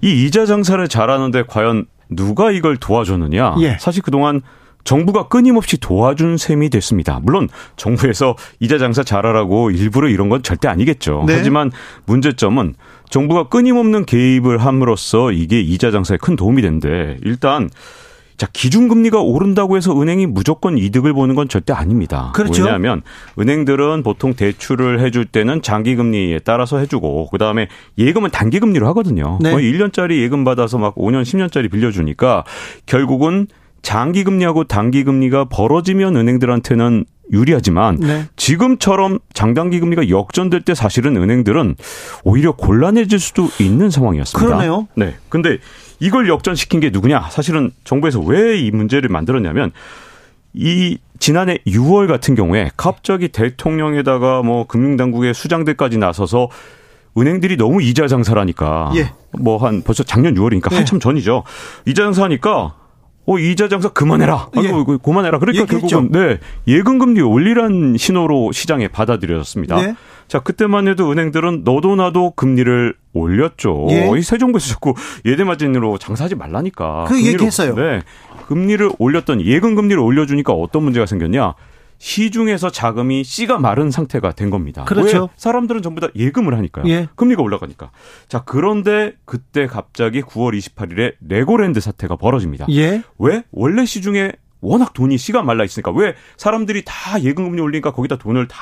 이 0.00 0.24
이자 0.24 0.46
장사를 0.46 0.86
잘하는데 0.86 1.42
과연 1.48 1.86
누가 2.08 2.52
이걸 2.52 2.76
도와줬느냐? 2.76 3.56
예. 3.60 3.76
사실 3.80 4.02
그동안 4.02 4.42
정부가 4.84 5.28
끊임없이 5.28 5.78
도와준 5.78 6.36
셈이 6.36 6.70
됐습니다. 6.70 7.20
물론 7.22 7.48
정부에서 7.76 8.36
이자 8.60 8.78
장사 8.78 9.02
잘하라고 9.02 9.70
일부러 9.70 10.08
이런 10.08 10.28
건 10.28 10.42
절대 10.42 10.68
아니겠죠. 10.68 11.24
네. 11.26 11.36
하지만 11.36 11.70
문제점은 12.06 12.74
정부가 13.08 13.48
끊임없는 13.48 14.04
개입을 14.04 14.58
함으로써 14.58 15.32
이게 15.32 15.60
이자 15.60 15.90
장사에 15.90 16.18
큰 16.18 16.36
도움이 16.36 16.62
된대. 16.62 17.16
일단 17.24 17.70
자, 18.36 18.48
기준금리가 18.52 19.20
오른다고 19.20 19.76
해서 19.76 19.98
은행이 20.00 20.26
무조건 20.26 20.76
이득을 20.76 21.12
보는 21.12 21.36
건 21.36 21.48
절대 21.48 21.72
아닙니다. 21.72 22.32
그렇죠. 22.34 22.64
왜냐하면 22.64 23.02
은행들은 23.38 24.02
보통 24.02 24.34
대출을 24.34 25.00
해줄 25.00 25.24
때는 25.24 25.62
장기금리에 25.62 26.40
따라서 26.40 26.78
해주고, 26.78 27.28
그 27.30 27.38
다음에 27.38 27.68
예금은 27.96 28.30
단기금리로 28.30 28.88
하거든요. 28.88 29.38
네. 29.40 29.52
거의 29.52 29.72
1년짜리 29.72 30.20
예금 30.22 30.42
받아서 30.42 30.78
막 30.78 30.96
5년, 30.96 31.22
10년짜리 31.22 31.70
빌려주니까 31.70 32.42
결국은 32.86 33.46
장기 33.84 34.24
금리하고 34.24 34.64
단기 34.64 35.04
금리가 35.04 35.44
벌어지면 35.44 36.16
은행들한테는 36.16 37.04
유리하지만 37.32 37.96
네. 38.00 38.24
지금처럼 38.36 39.18
장단기 39.32 39.80
금리가 39.80 40.08
역전될 40.08 40.62
때 40.62 40.74
사실은 40.74 41.16
은행들은 41.16 41.76
오히려 42.24 42.52
곤란해질 42.52 43.18
수도 43.20 43.48
있는 43.60 43.90
상황이었습니다. 43.90 44.46
그러네요. 44.46 44.88
네. 44.96 45.14
근데 45.28 45.58
이걸 46.00 46.28
역전시킨 46.28 46.80
게 46.80 46.90
누구냐? 46.90 47.28
사실은 47.30 47.70
정부에서 47.84 48.20
왜 48.20 48.58
이 48.58 48.70
문제를 48.70 49.08
만들었냐면 49.08 49.72
이 50.54 50.98
지난해 51.18 51.58
6월 51.66 52.08
같은 52.08 52.34
경우에 52.34 52.70
갑자기 52.76 53.28
대통령에다가 53.28 54.42
뭐 54.42 54.66
금융당국의 54.66 55.34
수장들까지 55.34 55.98
나서서 55.98 56.48
은행들이 57.16 57.56
너무 57.56 57.82
이자 57.82 58.06
장사라니까 58.06 58.92
예. 58.96 59.12
뭐한 59.38 59.82
벌써 59.82 60.02
작년 60.02 60.34
6월이니까 60.34 60.70
네. 60.70 60.76
한참 60.76 61.00
전이죠. 61.00 61.44
이자 61.86 62.02
장사하니까 62.04 62.74
어, 63.26 63.38
이자 63.38 63.68
장사 63.68 63.88
그만해라. 63.88 64.48
아이고, 64.54 64.80
예. 64.80 64.84
그 64.84 64.98
그만해라. 64.98 65.38
그러니까 65.38 65.64
결국은, 65.66 66.10
네, 66.10 66.38
예금 66.66 66.98
금리 66.98 67.20
올리란 67.22 67.96
신호로 67.96 68.52
시장에 68.52 68.88
받아들여졌습니다. 68.88 69.76
네. 69.76 69.94
자, 70.28 70.40
그때만 70.40 70.88
해도 70.88 71.10
은행들은 71.10 71.62
너도 71.64 71.96
나도 71.96 72.32
금리를 72.32 72.94
올렸죠. 73.12 73.86
예. 73.90 74.10
이새 74.18 74.38
정부에서 74.38 74.68
자꾸 74.68 74.94
예대마진으로 75.24 75.98
장사하지 75.98 76.34
말라니까. 76.34 77.04
그 77.08 77.24
얘기했어요. 77.24 77.74
네. 77.74 78.02
금리를 78.48 78.90
올렸던 78.98 79.40
예금 79.42 79.74
금리를 79.74 79.98
올려주니까 79.98 80.52
어떤 80.52 80.82
문제가 80.82 81.06
생겼냐? 81.06 81.54
시중에서 81.98 82.70
자금이 82.70 83.24
씨가 83.24 83.58
마른 83.58 83.90
상태가 83.90 84.32
된 84.32 84.50
겁니다. 84.50 84.84
그렇죠. 84.84 85.22
왜? 85.22 85.28
사람들은 85.36 85.82
전부 85.82 86.00
다 86.00 86.08
예금을 86.14 86.56
하니까요. 86.56 86.86
예. 86.88 87.08
금리가 87.14 87.42
올라가니까. 87.42 87.90
자, 88.28 88.42
그런데 88.44 89.14
그때 89.24 89.66
갑자기 89.66 90.20
9월 90.22 90.58
28일에 90.58 91.14
레고랜드 91.20 91.80
사태가 91.80 92.16
벌어집니다. 92.16 92.66
예. 92.70 93.02
왜? 93.18 93.44
원래 93.50 93.84
시중에 93.84 94.32
워낙 94.60 94.94
돈이 94.94 95.18
씨가 95.18 95.42
말라 95.42 95.62
있으니까 95.64 95.90
왜 95.92 96.14
사람들이 96.36 96.82
다 96.86 97.22
예금 97.22 97.44
금리 97.44 97.60
올리니까 97.60 97.92
거기다 97.92 98.16
돈을 98.16 98.48
다 98.48 98.58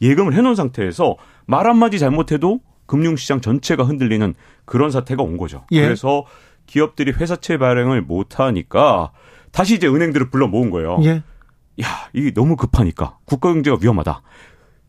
예금을 0.00 0.32
해놓은 0.34 0.54
상태에서 0.54 1.16
말 1.46 1.66
한마디 1.66 1.98
잘못해도 1.98 2.60
금융시장 2.86 3.40
전체가 3.40 3.84
흔들리는 3.84 4.34
그런 4.64 4.90
사태가 4.90 5.22
온 5.22 5.36
거죠. 5.36 5.64
예. 5.72 5.82
그래서 5.82 6.24
기업들이 6.66 7.10
회사채 7.12 7.58
발행을 7.58 8.02
못하니까 8.02 9.10
다시 9.50 9.74
이제 9.74 9.88
은행들을 9.88 10.30
불러 10.30 10.46
모은 10.46 10.70
거예요. 10.70 10.98
예. 11.02 11.22
야, 11.82 11.86
이게 12.12 12.32
너무 12.32 12.56
급하니까 12.56 13.18
국가 13.24 13.52
경제가 13.52 13.78
위험하다. 13.80 14.22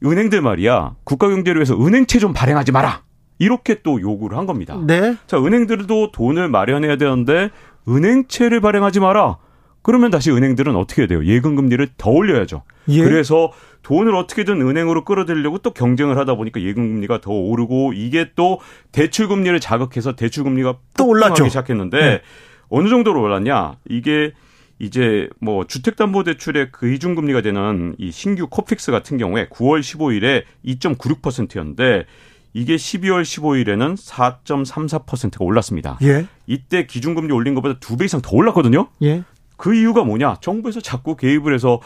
은행들 0.03 0.41
말이야 0.41 0.95
국가 1.03 1.29
경제를 1.29 1.59
위해서 1.59 1.75
은행채 1.75 2.19
좀 2.19 2.33
발행하지 2.33 2.71
마라. 2.71 3.03
이렇게 3.39 3.81
또 3.81 3.99
요구를 3.99 4.37
한 4.37 4.45
겁니다. 4.45 4.77
네. 4.85 5.15
자, 5.25 5.37
은행들도 5.37 6.11
돈을 6.11 6.49
마련해야 6.49 6.97
되는데 6.97 7.49
은행채를 7.87 8.61
발행하지 8.61 8.99
마라. 8.99 9.37
그러면 9.81 10.11
다시 10.11 10.31
은행들은 10.31 10.75
어떻게 10.75 11.01
해야 11.01 11.07
돼요? 11.07 11.25
예금 11.25 11.55
금리를 11.55 11.87
더 11.97 12.11
올려야죠. 12.11 12.63
예. 12.89 13.03
그래서 13.03 13.51
돈을 13.81 14.15
어떻게든 14.15 14.61
은행으로 14.61 15.05
끌어들이려고 15.05 15.57
또 15.59 15.71
경쟁을 15.73 16.17
하다 16.19 16.35
보니까 16.35 16.61
예금 16.61 16.93
금리가 16.93 17.21
더 17.21 17.31
오르고 17.31 17.93
이게 17.93 18.29
또 18.35 18.59
대출 18.91 19.27
금리를 19.27 19.59
자극해서 19.59 20.15
대출 20.15 20.43
금리가 20.43 20.77
또 20.95 21.07
올랐죠. 21.07 21.47
시작했는데 21.47 21.99
네. 21.99 22.21
어느 22.69 22.89
정도로 22.89 23.21
올랐냐? 23.21 23.77
이게 23.89 24.33
이제 24.81 25.29
뭐 25.39 25.67
주택담보대출의 25.67 26.69
그 26.71 26.91
기준금리가 26.91 27.41
되는 27.41 27.93
이 27.99 28.09
신규 28.11 28.47
코픽스 28.49 28.91
같은 28.91 29.19
경우에 29.19 29.47
9월 29.49 29.79
15일에 29.81 30.43
2.96%였는데 30.65 32.05
이게 32.53 32.75
12월 32.77 33.21
15일에는 33.21 33.95
4.34%가 33.95 35.45
올랐습니다. 35.45 35.99
예. 36.01 36.25
이때 36.47 36.87
기준금리 36.87 37.31
올린 37.31 37.53
것보다 37.53 37.77
두 37.79 37.95
배 37.95 38.05
이상 38.05 38.21
더 38.23 38.35
올랐거든요. 38.35 38.87
예. 39.03 39.23
그 39.55 39.75
이유가 39.75 40.03
뭐냐? 40.03 40.37
정부에서 40.41 40.81
자꾸 40.81 41.15
개입을 41.15 41.53
해서 41.53 41.79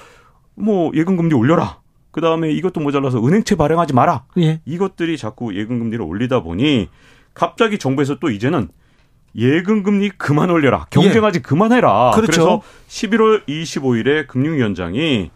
뭐 0.56 0.90
예금금리 0.96 1.34
올려라. 1.36 1.82
그 2.12 2.22
다음에 2.22 2.50
이것도 2.54 2.80
모자라서 2.80 3.22
은행채 3.22 3.58
발행하지 3.58 3.94
마라. 3.94 4.24
예. 4.38 4.62
이것들이 4.64 5.18
자꾸 5.18 5.54
예금금리를 5.54 6.02
올리다 6.02 6.44
보니 6.44 6.88
갑자기 7.34 7.78
정부에서 7.78 8.20
또 8.20 8.30
이제는 8.30 8.70
예금 9.38 9.84
금리 9.84 10.10
그만 10.10 10.50
올려라. 10.50 10.86
경쟁하지 10.90 11.40
예. 11.40 11.42
그만해라. 11.42 12.12
그렇죠. 12.16 12.32
그래서 12.32 12.62
11월 12.88 13.46
25일에 13.48 14.28
금융위원장이 14.28 15.30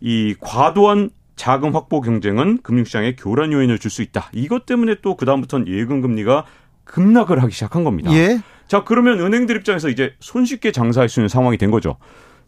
이 0.00 0.34
과도한 0.40 1.10
자금 1.36 1.74
확보 1.74 2.00
경쟁은 2.00 2.58
금융시장에 2.62 3.14
교란 3.16 3.52
요인을 3.52 3.78
줄 3.78 3.90
수 3.90 4.02
있다. 4.02 4.30
이것 4.32 4.66
때문에 4.66 4.96
또 5.02 5.16
그다음부터는 5.16 5.68
예금 5.68 6.00
금리가 6.00 6.44
급락을 6.84 7.42
하기 7.42 7.52
시작한 7.52 7.84
겁니다. 7.84 8.12
예. 8.12 8.40
자, 8.68 8.82
그러면 8.84 9.20
은행들 9.20 9.56
입장에서 9.56 9.88
이제 9.88 10.14
손쉽게 10.20 10.72
장사할 10.72 11.08
수 11.08 11.20
있는 11.20 11.28
상황이 11.28 11.56
된 11.58 11.70
거죠. 11.70 11.96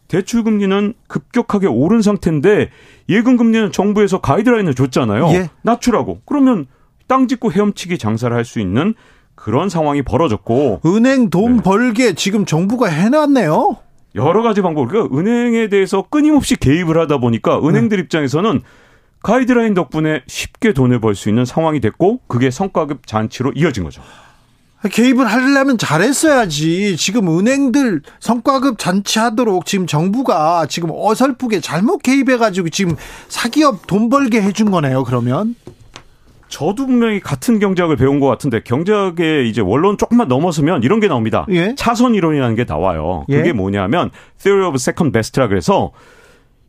대출 0.07 0.43
금리는 0.43 0.93
급격하게 1.07 1.67
오른 1.67 2.01
상태인데 2.01 2.71
예금 3.09 3.37
금리는 3.37 3.71
정부에서 3.71 4.19
가이드라인을 4.21 4.73
줬잖아요. 4.73 5.29
예. 5.29 5.49
낮추라고. 5.61 6.21
그러면 6.25 6.65
땅 7.07 7.27
짓고 7.27 7.51
헤엄치기 7.51 7.97
장사를 7.97 8.35
할 8.35 8.43
수 8.43 8.59
있는 8.59 8.95
그런 9.39 9.69
상황이 9.69 10.01
벌어졌고 10.01 10.81
은행 10.85 11.29
돈 11.29 11.57
네. 11.57 11.63
벌게 11.63 12.13
지금 12.13 12.45
정부가 12.45 12.87
해놨네요. 12.87 13.77
여러 14.15 14.41
가지 14.41 14.61
방법. 14.61 14.89
그러니까 14.89 15.17
은행에 15.17 15.69
대해서 15.69 16.03
끊임없이 16.09 16.55
개입을 16.57 16.97
하다 16.97 17.19
보니까 17.19 17.59
은행들 17.59 17.97
네. 17.97 18.03
입장에서는 18.03 18.61
가이드라인 19.23 19.73
덕분에 19.73 20.23
쉽게 20.27 20.73
돈을 20.73 20.99
벌 20.99 21.15
수 21.15 21.29
있는 21.29 21.45
상황이 21.45 21.79
됐고 21.79 22.19
그게 22.27 22.51
성과급 22.51 23.07
잔치로 23.07 23.53
이어진 23.55 23.85
거죠. 23.85 24.01
개입을 24.91 25.25
하려면 25.25 25.77
잘했어야지. 25.77 26.95
지금 26.97 27.27
은행들 27.39 28.01
성과급 28.19 28.77
잔치하도록 28.77 29.65
지금 29.65 29.87
정부가 29.87 30.65
지금 30.67 30.89
어설프게 30.93 31.59
잘못 31.61 32.01
개입해가지고 32.03 32.69
지금 32.69 32.95
사기업 33.29 33.87
돈 33.87 34.09
벌게 34.09 34.41
해준 34.41 34.71
거네요. 34.71 35.03
그러면 35.05 35.55
저도 36.49 36.87
분명히 36.87 37.19
같은 37.19 37.59
경제학을 37.59 37.95
배운 37.95 38.19
것 38.19 38.27
같은데 38.27 38.61
경제학의 38.61 39.47
이제 39.49 39.61
원론 39.61 39.97
조금만 39.97 40.27
넘어서면 40.27 40.83
이런 40.83 40.99
게 40.99 41.07
나옵니다. 41.07 41.45
예? 41.49 41.75
차선 41.77 42.15
이론이라는 42.15 42.55
게 42.55 42.65
나와요. 42.65 43.23
그게 43.29 43.49
예? 43.49 43.53
뭐냐면 43.53 44.09
theory 44.39 44.67
of 44.67 44.75
second 44.75 45.11
best라 45.13 45.47
그래서 45.47 45.91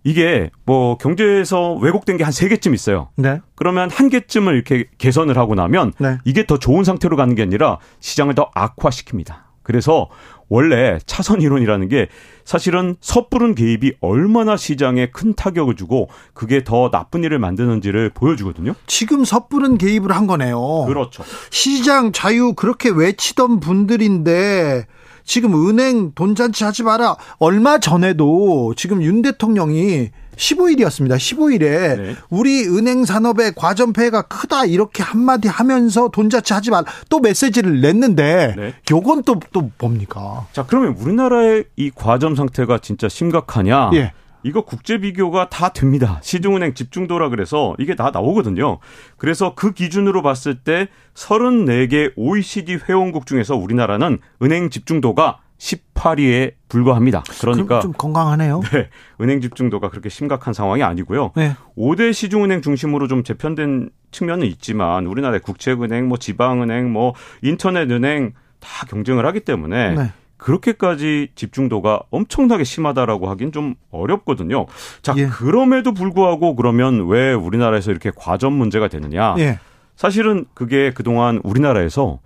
이게 0.05 0.51
뭐 0.64 0.97
경제에서 0.99 1.75
왜곡된 1.75 2.16
게 2.16 2.25
한 2.25 2.33
세 2.33 2.49
개쯤 2.49 2.75
있어요. 2.75 3.09
네. 3.16 3.40
그러면 3.55 3.90
한 3.90 4.09
개쯤을 4.09 4.55
이렇게 4.55 4.85
개선을 4.99 5.37
하고 5.37 5.55
나면 5.55 5.93
네. 5.99 6.19
이게 6.25 6.47
더 6.47 6.59
좋은 6.59 6.85
상태로 6.85 7.16
가는 7.16 7.35
게 7.35 7.43
아니라 7.43 7.79
시장을 8.01 8.35
더 8.35 8.51
악화시킵니다. 8.55 9.35
그래서 9.62 10.09
원래 10.51 10.99
차선 11.07 11.41
이론이라는 11.41 11.89
게 11.89 12.09
사실은 12.45 12.97
섣부른 13.01 13.55
개입이 13.55 13.95
얼마나 14.01 14.57
시장에 14.57 15.07
큰 15.07 15.33
타격을 15.33 15.77
주고 15.77 16.09
그게 16.35 16.65
더 16.65 16.91
나쁜 16.91 17.25
일을 17.25 17.39
만드는지를 17.39 18.11
보여주거든요. 18.11 18.75
지금 18.87 19.25
섣부른 19.25 19.79
개입을 19.79 20.11
한 20.11 20.27
거네요. 20.27 20.85
그렇죠. 20.87 21.23
시장 21.51 22.13
자유 22.13 22.53
그렇게 22.55 22.91
외치던 22.91 23.61
분들인데 23.61 24.87
지금 25.25 25.69
은행 25.69 26.13
돈잔치 26.13 26.65
하지 26.65 26.83
마라. 26.83 27.17
얼마 27.39 27.79
전에도 27.79 28.75
지금 28.77 29.03
윤 29.03 29.23
대통령이 29.23 30.11
15일이었습니다. 30.40 31.16
15일에 31.16 31.61
네. 31.61 32.16
우리 32.31 32.66
은행 32.66 33.05
산업의 33.05 33.53
과점폐해가 33.57 34.22
크다 34.22 34.64
이렇게 34.64 35.03
한마디 35.03 35.48
하면서 35.48 36.09
돈자치 36.09 36.53
하지 36.55 36.70
말. 36.70 36.85
또 37.11 37.20
메시지를 37.20 37.81
냈는데 37.81 38.55
네. 38.57 38.74
요건 38.90 39.22
또 39.22 39.40
또 39.53 39.70
뭡니까? 39.79 40.46
자, 40.53 40.64
그러면 40.66 40.94
우리나라의 40.98 41.64
이 41.76 41.90
과점 41.94 42.35
상태가 42.37 42.79
진짜 42.79 43.09
심각하냐? 43.09 43.90
예. 43.94 44.12
이거 44.42 44.62
국제 44.62 44.98
비교가 44.98 45.48
다 45.50 45.70
됩니다. 45.70 46.18
시중은행 46.22 46.72
집중도라 46.74 47.29
그래서 47.29 47.74
이게 47.79 47.94
다 47.94 48.11
나오거든요. 48.11 48.79
그래서 49.18 49.55
그 49.55 49.72
기준으로 49.72 50.22
봤을 50.22 50.55
때 50.61 50.88
34개 51.14 52.12
OECD 52.16 52.79
회원국 52.88 53.26
중에서 53.26 53.55
우리나라는 53.57 54.18
은행 54.42 54.70
집중도가 54.70 55.40
18위에 55.61 56.55
불과합니다. 56.68 57.23
그러니까 57.40 57.81
좀 57.81 57.92
건강하네요. 57.92 58.62
네, 58.73 58.88
은행 59.20 59.40
집중도가 59.40 59.90
그렇게 59.90 60.09
심각한 60.09 60.55
상황이 60.55 60.83
아니고요. 60.83 61.33
네. 61.37 61.55
5대 61.77 62.12
시중은행 62.12 62.62
중심으로 62.62 63.09
좀 63.09 63.23
재편된 63.23 63.90
측면은 64.11 64.46
있지만 64.46 65.07
우리나라의 65.07 65.40
국책은행, 65.40 66.09
뭐 66.09 66.18
지방은행, 66.18 66.90
뭐 66.92 67.14
인터넷은행 67.42 68.33
다 68.59 68.87
경쟁을 68.87 69.27
하기 69.27 69.40
때문에 69.40 69.94
네. 69.94 70.12
그렇게까지 70.38 71.29
집중도가 71.35 72.01
엄청나게 72.11 72.64
심하다라고 72.64 73.29
하긴 73.29 73.53
좀 73.53 73.75
어렵거든요. 73.90 74.66
자, 75.03 75.12
예. 75.18 75.27
그럼에도 75.27 75.92
불구하고 75.92 76.57
그러면 76.57 77.07
왜 77.09 77.35
우리나라에서 77.35 77.90
이렇게 77.90 78.11
과점 78.16 78.55
문제가 78.55 78.88
되느냐? 78.88 79.35
예. 79.38 79.59
사실은 79.96 80.46
그게 80.55 80.92
그동안 80.94 81.42
우리나라에서 81.44 82.20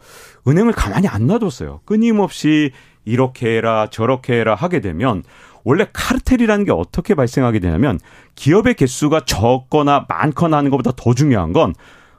은행을 0.46 0.74
가만히 0.74 1.08
안 1.08 1.26
놔뒀어요. 1.26 1.80
끊임없이 1.84 2.70
이렇게 3.04 3.56
해라 3.56 3.88
저렇게 3.90 4.34
해라 4.40 4.54
하게 4.54 4.80
되면 4.80 5.22
원래 5.64 5.86
카르텔이라는 5.92 6.64
게 6.64 6.72
어떻게 6.72 7.14
발생하게 7.14 7.58
되냐면 7.58 7.98
기업의 8.34 8.74
개수가 8.74 9.20
적거나 9.20 10.06
많거나 10.08 10.58
하는 10.58 10.70
것보다 10.70 10.92
더 10.96 11.14
중요한 11.14 11.52
건 11.52 11.74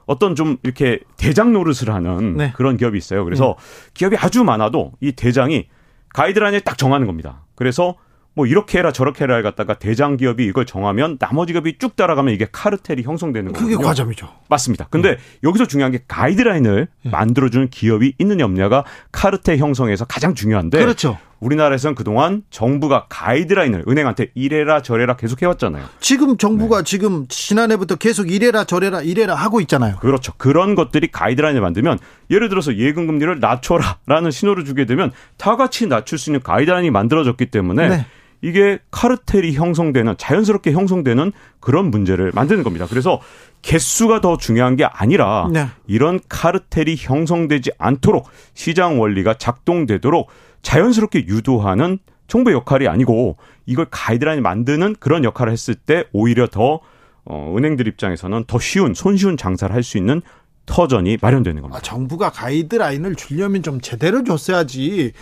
어떤 0.06 0.34
좀 0.34 0.56
이렇게 0.62 1.00
대장 1.16 1.52
노릇을 1.52 1.92
하는 1.92 2.36
네. 2.36 2.52
그런 2.56 2.76
기업이 2.76 2.96
있어요. 2.96 3.24
그래서 3.24 3.56
네. 3.58 3.90
기업이 3.94 4.16
아주 4.16 4.44
많아도 4.44 4.92
이 5.00 5.12
대장이 5.12 5.68
가이드라인을 6.14 6.60
딱 6.60 6.78
정하는 6.78 7.06
겁니다. 7.06 7.44
그래서 7.54 7.96
뭐 8.36 8.46
이렇게 8.46 8.78
해라 8.78 8.92
저렇게 8.92 9.24
해라 9.24 9.40
갖다가 9.40 9.74
대장 9.74 10.18
기업이 10.18 10.44
이걸 10.44 10.66
정하면 10.66 11.16
나머지 11.18 11.54
기업이 11.54 11.78
쭉 11.78 11.96
따라가면 11.96 12.34
이게 12.34 12.46
카르텔이 12.52 13.02
형성되는 13.02 13.52
거예요. 13.52 13.66
그게 13.66 13.82
과점이죠. 13.82 14.28
맞습니다. 14.50 14.86
근데 14.90 15.12
음. 15.12 15.16
여기서 15.42 15.66
중요한 15.66 15.90
게 15.90 16.00
가이드라인을 16.06 16.86
음. 17.06 17.10
만들어주는 17.10 17.70
기업이 17.70 18.12
있느냐 18.18 18.44
없느냐가 18.44 18.84
카르텔 19.10 19.56
형성에서 19.56 20.04
가장 20.04 20.34
중요한데 20.34 20.78
그렇죠. 20.78 21.16
우리나라에서는 21.40 21.94
그동안 21.94 22.42
정부가 22.50 23.06
가이드라인을 23.08 23.84
은행한테 23.88 24.28
이래라 24.34 24.82
저래라 24.82 25.16
계속 25.16 25.40
해왔잖아요. 25.40 25.84
지금 26.00 26.36
정부가 26.36 26.78
네. 26.78 26.84
지금 26.84 27.26
지난해부터 27.28 27.96
계속 27.96 28.30
이래라 28.30 28.64
저래라 28.64 29.00
이래라 29.00 29.34
하고 29.34 29.62
있잖아요. 29.62 29.96
그렇죠. 29.96 30.32
그런 30.36 30.74
것들이 30.74 31.10
가이드라인을 31.10 31.62
만들면 31.62 31.98
예를 32.30 32.50
들어서 32.50 32.76
예금 32.76 33.06
금리를 33.06 33.40
낮춰라라는 33.40 34.30
신호를 34.30 34.66
주게 34.66 34.84
되면 34.84 35.10
다 35.38 35.56
같이 35.56 35.86
낮출 35.86 36.18
수 36.18 36.30
있는 36.30 36.42
가이드라인이 36.42 36.90
만들어졌기 36.90 37.46
때문에 37.46 37.88
네. 37.88 38.06
이게 38.46 38.78
카르텔이 38.92 39.54
형성되는 39.54 40.14
자연스럽게 40.18 40.70
형성되는 40.70 41.32
그런 41.58 41.90
문제를 41.90 42.30
만드는 42.32 42.62
겁니다. 42.62 42.86
그래서 42.88 43.20
개수가 43.62 44.20
더 44.20 44.36
중요한 44.36 44.76
게 44.76 44.84
아니라 44.84 45.48
네. 45.52 45.66
이런 45.88 46.20
카르텔이 46.28 46.94
형성되지 46.96 47.72
않도록 47.76 48.28
시장 48.54 49.00
원리가 49.00 49.34
작동되도록 49.34 50.28
자연스럽게 50.62 51.26
유도하는 51.26 51.98
정부의 52.28 52.54
역할이 52.54 52.86
아니고 52.86 53.36
이걸 53.66 53.86
가이드라인 53.90 54.44
만드는 54.44 54.94
그런 55.00 55.24
역할을 55.24 55.52
했을 55.52 55.74
때 55.74 56.04
오히려 56.12 56.46
더 56.46 56.78
어, 57.24 57.54
은행들 57.58 57.88
입장에서는 57.88 58.44
더 58.46 58.60
쉬운 58.60 58.94
손쉬운 58.94 59.36
장사를 59.36 59.74
할 59.74 59.82
수 59.82 59.98
있는 59.98 60.22
터전이 60.66 61.18
마련되는 61.20 61.62
겁니다. 61.62 61.78
아, 61.78 61.82
정부가 61.82 62.30
가이드라인을 62.30 63.16
주려면 63.16 63.62
좀 63.64 63.80
제대로 63.80 64.22
줬어야지. 64.22 65.12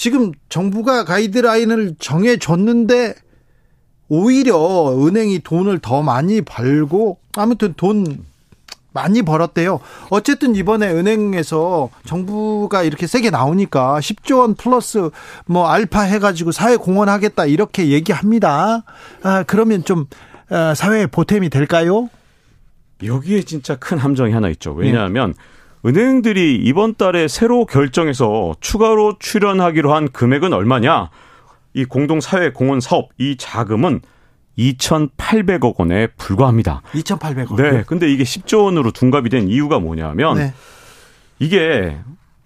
지금 0.00 0.32
정부가 0.48 1.04
가이드라인을 1.04 1.96
정해줬는데 1.98 3.16
오히려 4.08 4.96
은행이 4.98 5.40
돈을 5.40 5.78
더 5.80 6.00
많이 6.00 6.40
벌고 6.40 7.18
아무튼 7.36 7.74
돈 7.76 8.24
많이 8.94 9.20
벌었대요. 9.20 9.78
어쨌든 10.08 10.56
이번에 10.56 10.88
은행에서 10.90 11.90
정부가 12.06 12.82
이렇게 12.82 13.06
세게 13.06 13.28
나오니까 13.28 13.98
10조 14.00 14.38
원 14.38 14.54
플러스 14.54 15.10
뭐 15.44 15.68
알파 15.68 16.00
해가지고 16.00 16.50
사회 16.52 16.76
공헌하겠다 16.76 17.44
이렇게 17.44 17.88
얘기합니다. 17.88 18.84
아, 19.22 19.42
그러면 19.46 19.84
좀 19.84 20.06
어, 20.48 20.72
사회에 20.74 21.08
보탬이 21.08 21.50
될까요? 21.50 22.08
여기에 23.04 23.42
진짜 23.42 23.76
큰 23.76 23.98
함정이 23.98 24.32
하나 24.32 24.48
있죠. 24.48 24.72
왜냐하면 24.72 25.34
네. 25.36 25.59
은행들이 25.84 26.56
이번 26.56 26.94
달에 26.94 27.28
새로 27.28 27.64
결정해서 27.64 28.54
추가로 28.60 29.16
출연하기로 29.18 29.94
한 29.94 30.10
금액은 30.10 30.52
얼마냐? 30.52 31.10
이 31.72 31.84
공동사회 31.84 32.52
공헌 32.52 32.80
사업 32.80 33.08
이 33.18 33.36
자금은 33.36 34.00
2,800억 34.58 35.78
원에 35.78 36.08
불과합니다. 36.18 36.82
2,800억. 36.92 37.56
네. 37.56 37.84
근데 37.86 38.12
이게 38.12 38.24
10조 38.24 38.64
원으로 38.64 38.90
둔갑이 38.90 39.30
된 39.30 39.48
이유가 39.48 39.78
뭐냐면 39.78 40.36
네. 40.36 40.52
이게 41.38 41.96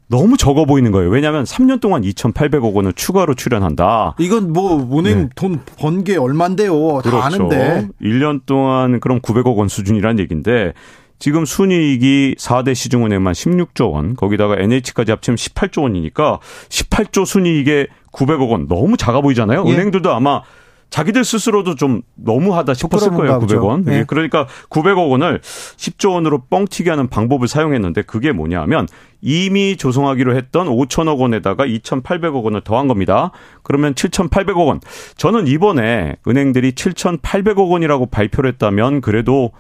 너무 0.06 0.36
적어 0.36 0.64
보이는 0.64 0.92
거예요. 0.92 1.10
왜냐하면 1.10 1.44
3년 1.44 1.80
동안 1.80 2.02
2,800억 2.02 2.72
원을 2.72 2.92
추가로 2.92 3.34
출연한다. 3.34 4.14
이건 4.18 4.52
뭐 4.52 4.78
은행 4.98 5.22
네. 5.22 5.28
돈번 5.34 6.04
게 6.04 6.16
얼만데요. 6.16 7.00
다 7.02 7.10
그렇죠. 7.10 7.22
아는데. 7.22 7.88
1년 8.00 8.42
동안 8.46 9.00
그럼 9.00 9.20
900억 9.20 9.56
원 9.56 9.66
수준이라는 9.68 10.20
얘기인데 10.20 10.72
지금 11.18 11.44
순이익이 11.44 12.36
4대 12.38 12.74
시중은행만 12.74 13.32
16조 13.32 13.92
원, 13.92 14.14
거기다가 14.14 14.56
NH까지 14.58 15.10
합치면 15.12 15.36
18조 15.36 15.82
원이니까 15.82 16.38
18조 16.68 17.24
순이익에 17.24 17.86
900억 18.12 18.50
원 18.50 18.68
너무 18.68 18.96
작아 18.96 19.20
보이잖아요. 19.20 19.64
예. 19.66 19.72
은행들도 19.72 20.12
아마 20.12 20.42
자기들 20.90 21.24
스스로도 21.24 21.74
좀 21.74 22.02
너무하다 22.14 22.74
싶었을 22.74 23.10
거예요. 23.10 23.40
900원. 23.40 23.84
네. 23.84 24.04
그러니까 24.06 24.46
900억 24.68 25.10
원을 25.10 25.40
10조 25.40 26.12
원으로 26.12 26.42
뻥튀기 26.48 26.88
하는 26.88 27.08
방법을 27.08 27.48
사용했는데 27.48 28.02
그게 28.02 28.30
뭐냐면 28.30 28.86
이미 29.20 29.76
조성하기로 29.76 30.36
했던 30.36 30.68
5천억 30.68 31.18
원에다가 31.18 31.66
2,800억 31.66 32.44
원을 32.44 32.60
더한 32.60 32.86
겁니다. 32.86 33.32
그러면 33.64 33.94
7,800억 33.94 34.68
원. 34.68 34.80
저는 35.16 35.48
이번에 35.48 36.14
은행들이 36.28 36.72
7,800억 36.72 37.70
원이라고 37.70 38.06
발표를 38.06 38.52
했다면 38.52 39.00
그래도 39.00 39.50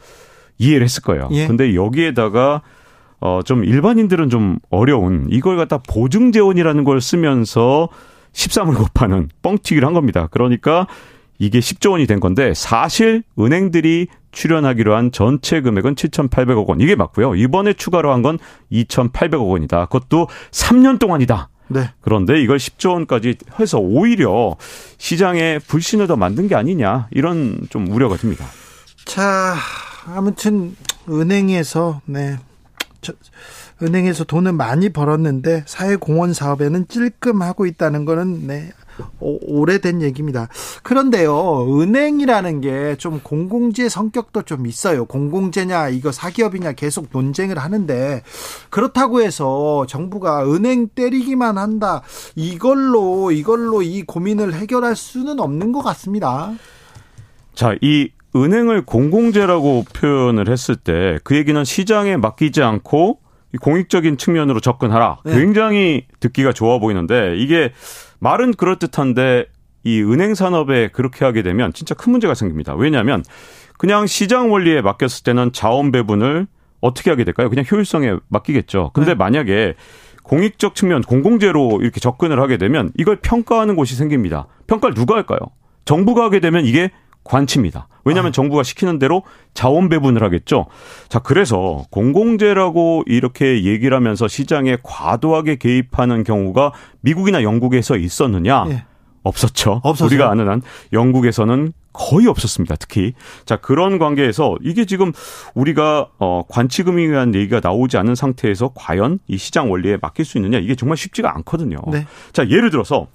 이해를 0.58 0.84
했을 0.84 1.02
거예요. 1.02 1.28
예. 1.32 1.46
근데 1.46 1.74
여기에다가 1.74 2.62
어, 3.20 3.40
좀 3.44 3.64
일반인들은 3.64 4.28
좀 4.30 4.58
어려운 4.70 5.26
이걸 5.30 5.56
갖다 5.56 5.78
보증재원이라는 5.78 6.84
걸 6.84 7.00
쓰면서 7.00 7.88
13을 8.32 8.76
곱하는 8.76 9.28
뻥튀기를 9.42 9.86
한 9.86 9.94
겁니다. 9.94 10.28
그러니까 10.30 10.86
이게 11.38 11.58
10조 11.60 11.92
원이 11.92 12.06
된 12.06 12.20
건데 12.20 12.52
사실 12.54 13.22
은행들이 13.38 14.08
출연하기로 14.32 14.94
한 14.94 15.12
전체 15.12 15.60
금액은 15.60 15.94
7,800억 15.94 16.66
원. 16.66 16.80
이게 16.80 16.96
맞고요. 16.96 17.36
이번에 17.36 17.72
추가로 17.72 18.12
한 18.12 18.22
건 18.22 18.38
2,800억 18.72 19.48
원이다. 19.48 19.86
그것도 19.86 20.28
3년 20.50 20.98
동안이다. 20.98 21.48
네. 21.68 21.90
그런데 22.00 22.42
이걸 22.42 22.58
10조 22.58 22.90
원까지 22.90 23.36
해서 23.58 23.78
오히려 23.78 24.56
시장에 24.98 25.58
불신을 25.66 26.06
더 26.08 26.16
만든 26.16 26.46
게 26.48 26.54
아니냐 26.56 27.08
이런 27.12 27.58
좀 27.70 27.86
우려가 27.90 28.16
듭니다. 28.16 28.44
자, 29.04 29.54
아무튼 30.06 30.76
은행에서 31.08 32.00
네. 32.06 32.38
저, 33.00 33.12
은행에서 33.82 34.24
돈을 34.24 34.52
많이 34.52 34.88
벌었는데 34.88 35.64
사회공헌 35.66 36.32
사업에는 36.32 36.88
찔끔하고 36.88 37.66
있다는 37.66 38.04
거는 38.04 38.46
네, 38.46 38.72
오, 39.20 39.64
래된 39.64 40.00
얘기입니다. 40.00 40.48
그런데요, 40.82 41.66
은행이라는 41.80 42.60
게 42.60 42.96
좀 42.96 43.20
공공재 43.22 43.88
성격도 43.88 44.42
좀 44.42 44.66
있어요. 44.66 45.04
공공재냐, 45.04 45.88
이거 45.88 46.12
사기업이냐 46.12 46.72
계속 46.72 47.08
논쟁을 47.10 47.58
하는데, 47.58 48.22
그렇다고 48.70 49.20
해서 49.20 49.84
정부가 49.88 50.46
은행 50.50 50.88
때리기만 50.88 51.58
한다, 51.58 52.02
이걸로, 52.36 53.32
이걸로 53.32 53.82
이 53.82 54.02
고민을 54.02 54.54
해결할 54.54 54.94
수는 54.96 55.40
없는 55.40 55.72
것 55.72 55.82
같습니다. 55.82 56.52
자, 57.54 57.74
이 57.82 58.10
은행을 58.36 58.84
공공재라고 58.84 59.84
표현을 59.94 60.48
했을 60.48 60.76
때 60.76 61.18
그 61.24 61.36
얘기는 61.36 61.62
시장에 61.64 62.16
맡기지 62.16 62.62
않고 62.62 63.20
공익적인 63.60 64.16
측면으로 64.16 64.60
접근하라. 64.60 65.18
네. 65.24 65.34
굉장히 65.34 66.06
듣기가 66.20 66.52
좋아 66.52 66.78
보이는데 66.78 67.36
이게 67.36 67.72
말은 68.18 68.54
그럴듯한데 68.54 69.46
이 69.84 70.02
은행 70.02 70.34
산업에 70.34 70.88
그렇게 70.88 71.24
하게 71.24 71.42
되면 71.42 71.72
진짜 71.72 71.94
큰 71.94 72.12
문제가 72.12 72.34
생깁니다. 72.34 72.74
왜냐하면 72.74 73.22
그냥 73.78 74.06
시장 74.06 74.50
원리에 74.50 74.80
맡겼을 74.80 75.24
때는 75.24 75.52
자원 75.52 75.92
배분을 75.92 76.46
어떻게 76.80 77.10
하게 77.10 77.24
될까요? 77.24 77.48
그냥 77.48 77.64
효율성에 77.70 78.16
맡기겠죠. 78.28 78.90
근데 78.92 79.10
네. 79.10 79.14
만약에 79.14 79.74
공익적 80.22 80.74
측면, 80.74 81.02
공공재로 81.02 81.80
이렇게 81.82 82.00
접근을 82.00 82.40
하게 82.40 82.56
되면 82.56 82.90
이걸 82.96 83.16
평가하는 83.16 83.76
곳이 83.76 83.94
생깁니다. 83.94 84.46
평가를 84.66 84.94
누가 84.94 85.16
할까요? 85.16 85.38
정부가 85.84 86.24
하게 86.24 86.40
되면 86.40 86.64
이게 86.64 86.90
관치입니다. 87.24 87.88
왜냐하면 88.04 88.28
아. 88.28 88.32
정부가 88.32 88.62
시키는 88.62 88.98
대로 88.98 89.22
자원 89.54 89.88
배분을 89.88 90.22
하겠죠. 90.22 90.66
자, 91.08 91.18
그래서 91.18 91.84
공공재라고 91.90 93.04
이렇게 93.06 93.64
얘기를 93.64 93.96
하면서 93.96 94.28
시장에 94.28 94.76
과도하게 94.82 95.56
개입하는 95.56 96.22
경우가 96.22 96.72
미국이나 97.00 97.42
영국에서 97.42 97.96
있었느냐? 97.96 98.66
예. 98.68 98.84
없었죠. 99.22 99.80
없었어요? 99.82 100.06
우리가 100.06 100.30
아는 100.30 100.48
한 100.48 100.62
영국에서는 100.92 101.72
거의 101.94 102.26
없었습니다. 102.26 102.76
특히 102.76 103.14
자 103.46 103.56
그런 103.56 103.98
관계에서 103.98 104.56
이게 104.62 104.84
지금 104.84 105.12
우리가 105.54 106.08
어 106.18 106.42
관치금에 106.48 107.06
대한 107.06 107.34
얘기가 107.34 107.60
나오지 107.62 107.96
않은 107.96 108.14
상태에서 108.14 108.72
과연 108.74 109.20
이 109.26 109.38
시장 109.38 109.70
원리에 109.70 109.96
맡길 110.02 110.24
수 110.24 110.36
있느냐 110.38 110.58
이게 110.58 110.74
정말 110.74 110.98
쉽지가 110.98 111.34
않거든요. 111.36 111.78
네. 111.90 112.06
자 112.32 112.48
예를 112.50 112.70
들어서 112.70 113.06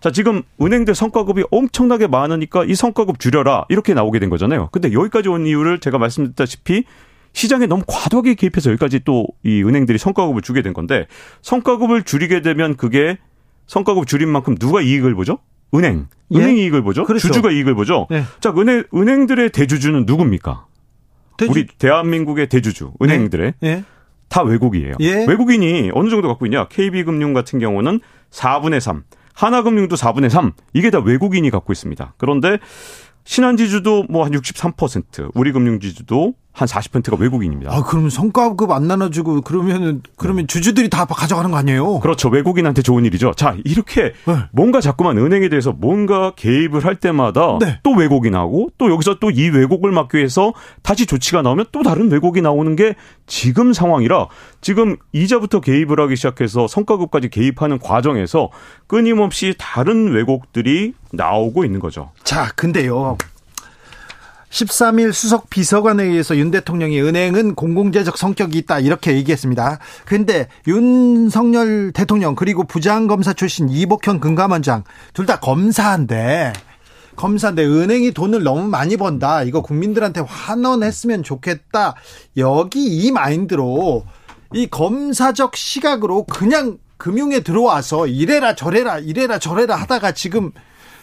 자, 0.00 0.10
지금 0.10 0.42
은행들 0.60 0.94
성과급이 0.94 1.44
엄청나게 1.50 2.06
많으니까 2.06 2.64
이 2.64 2.74
성과급 2.74 3.18
줄여라. 3.18 3.66
이렇게 3.68 3.94
나오게 3.94 4.18
된 4.18 4.30
거잖아요. 4.30 4.68
근데 4.72 4.92
여기까지 4.92 5.28
온 5.28 5.46
이유를 5.46 5.80
제가 5.80 5.98
말씀드렸다시피 5.98 6.84
시장에 7.32 7.66
너무 7.66 7.82
과도하게 7.86 8.34
개입해서 8.34 8.70
여기까지 8.70 9.00
또 9.00 9.26
이 9.44 9.62
은행들이 9.62 9.98
성과급을 9.98 10.42
주게 10.42 10.62
된 10.62 10.72
건데 10.72 11.06
성과급을 11.42 12.02
줄이게 12.02 12.42
되면 12.42 12.76
그게 12.76 13.18
성과급 13.66 14.06
줄인 14.06 14.28
만큼 14.28 14.56
누가 14.56 14.80
이익을 14.80 15.14
보죠? 15.14 15.38
은행. 15.74 16.06
예? 16.32 16.38
은행 16.38 16.58
예? 16.58 16.62
이익을 16.62 16.82
보죠? 16.82 17.04
그렇죠. 17.04 17.28
주주가 17.28 17.50
이익을 17.50 17.74
보죠? 17.74 18.06
네. 18.10 18.22
자, 18.40 18.52
은행, 18.56 18.84
은행들의 18.94 19.50
대주주는 19.50 20.04
누굽니까? 20.06 20.66
대주... 21.36 21.50
우리 21.52 21.66
대한민국의 21.66 22.48
대주주, 22.48 22.92
은행들의. 23.02 23.54
네. 23.60 23.74
네. 23.76 23.84
다 24.28 24.42
외국이에요. 24.42 24.94
예? 25.00 25.24
외국인이 25.26 25.90
어느 25.94 26.08
정도 26.08 26.28
갖고 26.28 26.46
있냐? 26.46 26.66
KB금융 26.68 27.32
같은 27.32 27.58
경우는 27.58 28.00
4분의 28.30 28.80
3. 28.80 29.04
하나금융도 29.36 29.96
4분의 29.96 30.30
3. 30.30 30.52
이게 30.72 30.90
다 30.90 30.98
외국인이 30.98 31.48
갖고 31.50 31.72
있습니다. 31.72 32.14
그런데 32.16 32.58
신한지주도 33.24 34.04
뭐 34.08 34.24
한 34.24 34.32
63%, 34.32 35.30
우리금융지주도 35.34 36.34
한 36.56 36.66
40%가 36.66 37.16
외국인입니다. 37.20 37.70
아, 37.70 37.82
그러면 37.82 38.08
성과급 38.08 38.70
안 38.70 38.88
나눠주고 38.88 39.42
그러면은 39.42 40.02
그러면 40.16 40.44
네. 40.44 40.46
주주들이 40.46 40.88
다 40.88 41.04
가져가는 41.04 41.50
거 41.50 41.56
아니에요? 41.58 42.00
그렇죠. 42.00 42.30
외국인한테 42.30 42.80
좋은 42.80 43.04
일이죠. 43.04 43.34
자, 43.36 43.54
이렇게 43.64 44.14
네. 44.24 44.36
뭔가 44.52 44.80
자꾸만 44.80 45.18
은행에 45.18 45.50
대해서 45.50 45.72
뭔가 45.72 46.32
개입을 46.34 46.84
할 46.84 46.96
때마다 46.96 47.58
네. 47.60 47.78
또 47.82 47.92
외국인하고 47.92 48.70
또 48.78 48.90
여기서 48.90 49.18
또 49.20 49.26
이 49.36 49.50
왜곡을 49.50 49.92
막기 49.92 50.16
위해서 50.16 50.54
다시 50.82 51.04
조치가 51.04 51.42
나오면 51.42 51.66
또 51.72 51.82
다른 51.82 52.10
왜곡이 52.10 52.40
나오는 52.40 52.74
게 52.74 52.94
지금 53.26 53.74
상황이라 53.74 54.28
지금 54.62 54.96
이자부터 55.12 55.60
개입을 55.60 56.00
하기 56.00 56.16
시작해서 56.16 56.66
성과급까지 56.66 57.28
개입하는 57.28 57.78
과정에서 57.78 58.48
끊임없이 58.86 59.54
다른 59.58 60.10
왜곡들이 60.14 60.94
나오고 61.12 61.66
있는 61.66 61.80
거죠. 61.80 62.12
자, 62.24 62.50
근데요. 62.56 63.18
13일 64.50 65.12
수석 65.12 65.50
비서관에 65.50 66.04
의해서 66.04 66.36
윤 66.36 66.50
대통령이 66.50 67.00
은행은 67.00 67.54
공공재적 67.54 68.16
성격이 68.16 68.56
있다 68.58 68.78
이렇게 68.78 69.14
얘기했습니다. 69.16 69.78
근데 70.04 70.48
윤석열 70.66 71.92
대통령 71.92 72.34
그리고 72.34 72.64
부장검사 72.64 73.32
출신 73.32 73.68
이복현 73.68 74.20
금감원장 74.20 74.84
둘 75.12 75.26
다 75.26 75.40
검사인데 75.40 76.52
검사인데 77.16 77.64
은행이 77.64 78.12
돈을 78.12 78.44
너무 78.44 78.68
많이 78.68 78.96
번다. 78.96 79.42
이거 79.42 79.60
국민들한테 79.62 80.20
환원했으면 80.20 81.22
좋겠다. 81.24 81.96
여기 82.36 82.84
이 82.86 83.10
마인드로 83.10 84.04
이 84.54 84.68
검사적 84.68 85.56
시각으로 85.56 86.24
그냥 86.24 86.78
금융에 86.98 87.40
들어와서 87.40 88.06
이래라 88.06 88.54
저래라 88.54 88.98
이래라 89.00 89.38
저래라 89.40 89.74
하다가 89.76 90.12
지금 90.12 90.52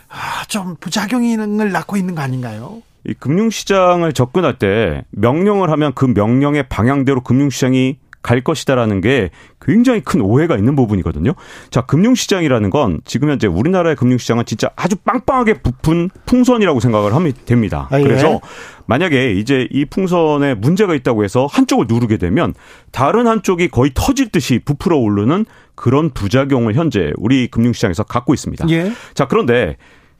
아, 0.07 0.45
좀 0.47 0.75
부작용을 0.79 1.71
낳고 1.71 1.97
있는 1.97 2.15
거 2.15 2.21
아닌가요? 2.21 2.81
이 3.05 3.13
금융시장을 3.13 4.13
접근할 4.13 4.57
때 4.57 5.03
명령을 5.11 5.69
하면 5.71 5.93
그 5.93 6.05
명령의 6.05 6.67
방향대로 6.69 7.21
금융시장이 7.21 7.97
갈 8.23 8.41
것이다라는 8.41 9.01
게 9.01 9.29
굉장히 9.61 9.99
큰 9.99 10.21
오해가 10.21 10.55
있는 10.55 10.75
부분이거든요. 10.77 11.33
자, 11.69 11.81
금융시장이라는 11.81 12.69
건 12.69 13.01
지금 13.03 13.29
현재 13.29 13.47
우리나라의 13.47 13.97
금융시장은 13.97 14.45
진짜 14.45 14.69
아주 14.77 14.95
빵빵하게 14.95 15.55
부푼 15.55 16.09
풍선이라고 16.25 16.79
생각을 16.79 17.13
하면 17.13 17.33
됩니다. 17.45 17.89
아, 17.91 17.99
예. 17.99 18.03
그래서 18.03 18.39
만약에 18.85 19.33
이제 19.33 19.67
이 19.71 19.83
풍선에 19.85 20.55
문제가 20.55 20.95
있다고 20.95 21.25
해서 21.25 21.47
한쪽을 21.51 21.85
누르게 21.89 22.17
되면 22.17 22.53
다른 22.91 23.27
한쪽이 23.27 23.67
거의 23.67 23.91
터질 23.93 24.29
듯이 24.29 24.59
부풀어 24.63 24.97
오르는 24.97 25.45
그런 25.75 26.09
부작용을 26.09 26.75
현재 26.75 27.11
우리 27.17 27.47
금융시장에서 27.47 28.03
갖고 28.03 28.33
있습니다. 28.33 28.69
예. 28.69 28.93
자, 29.15 29.27
그런데 29.27 29.75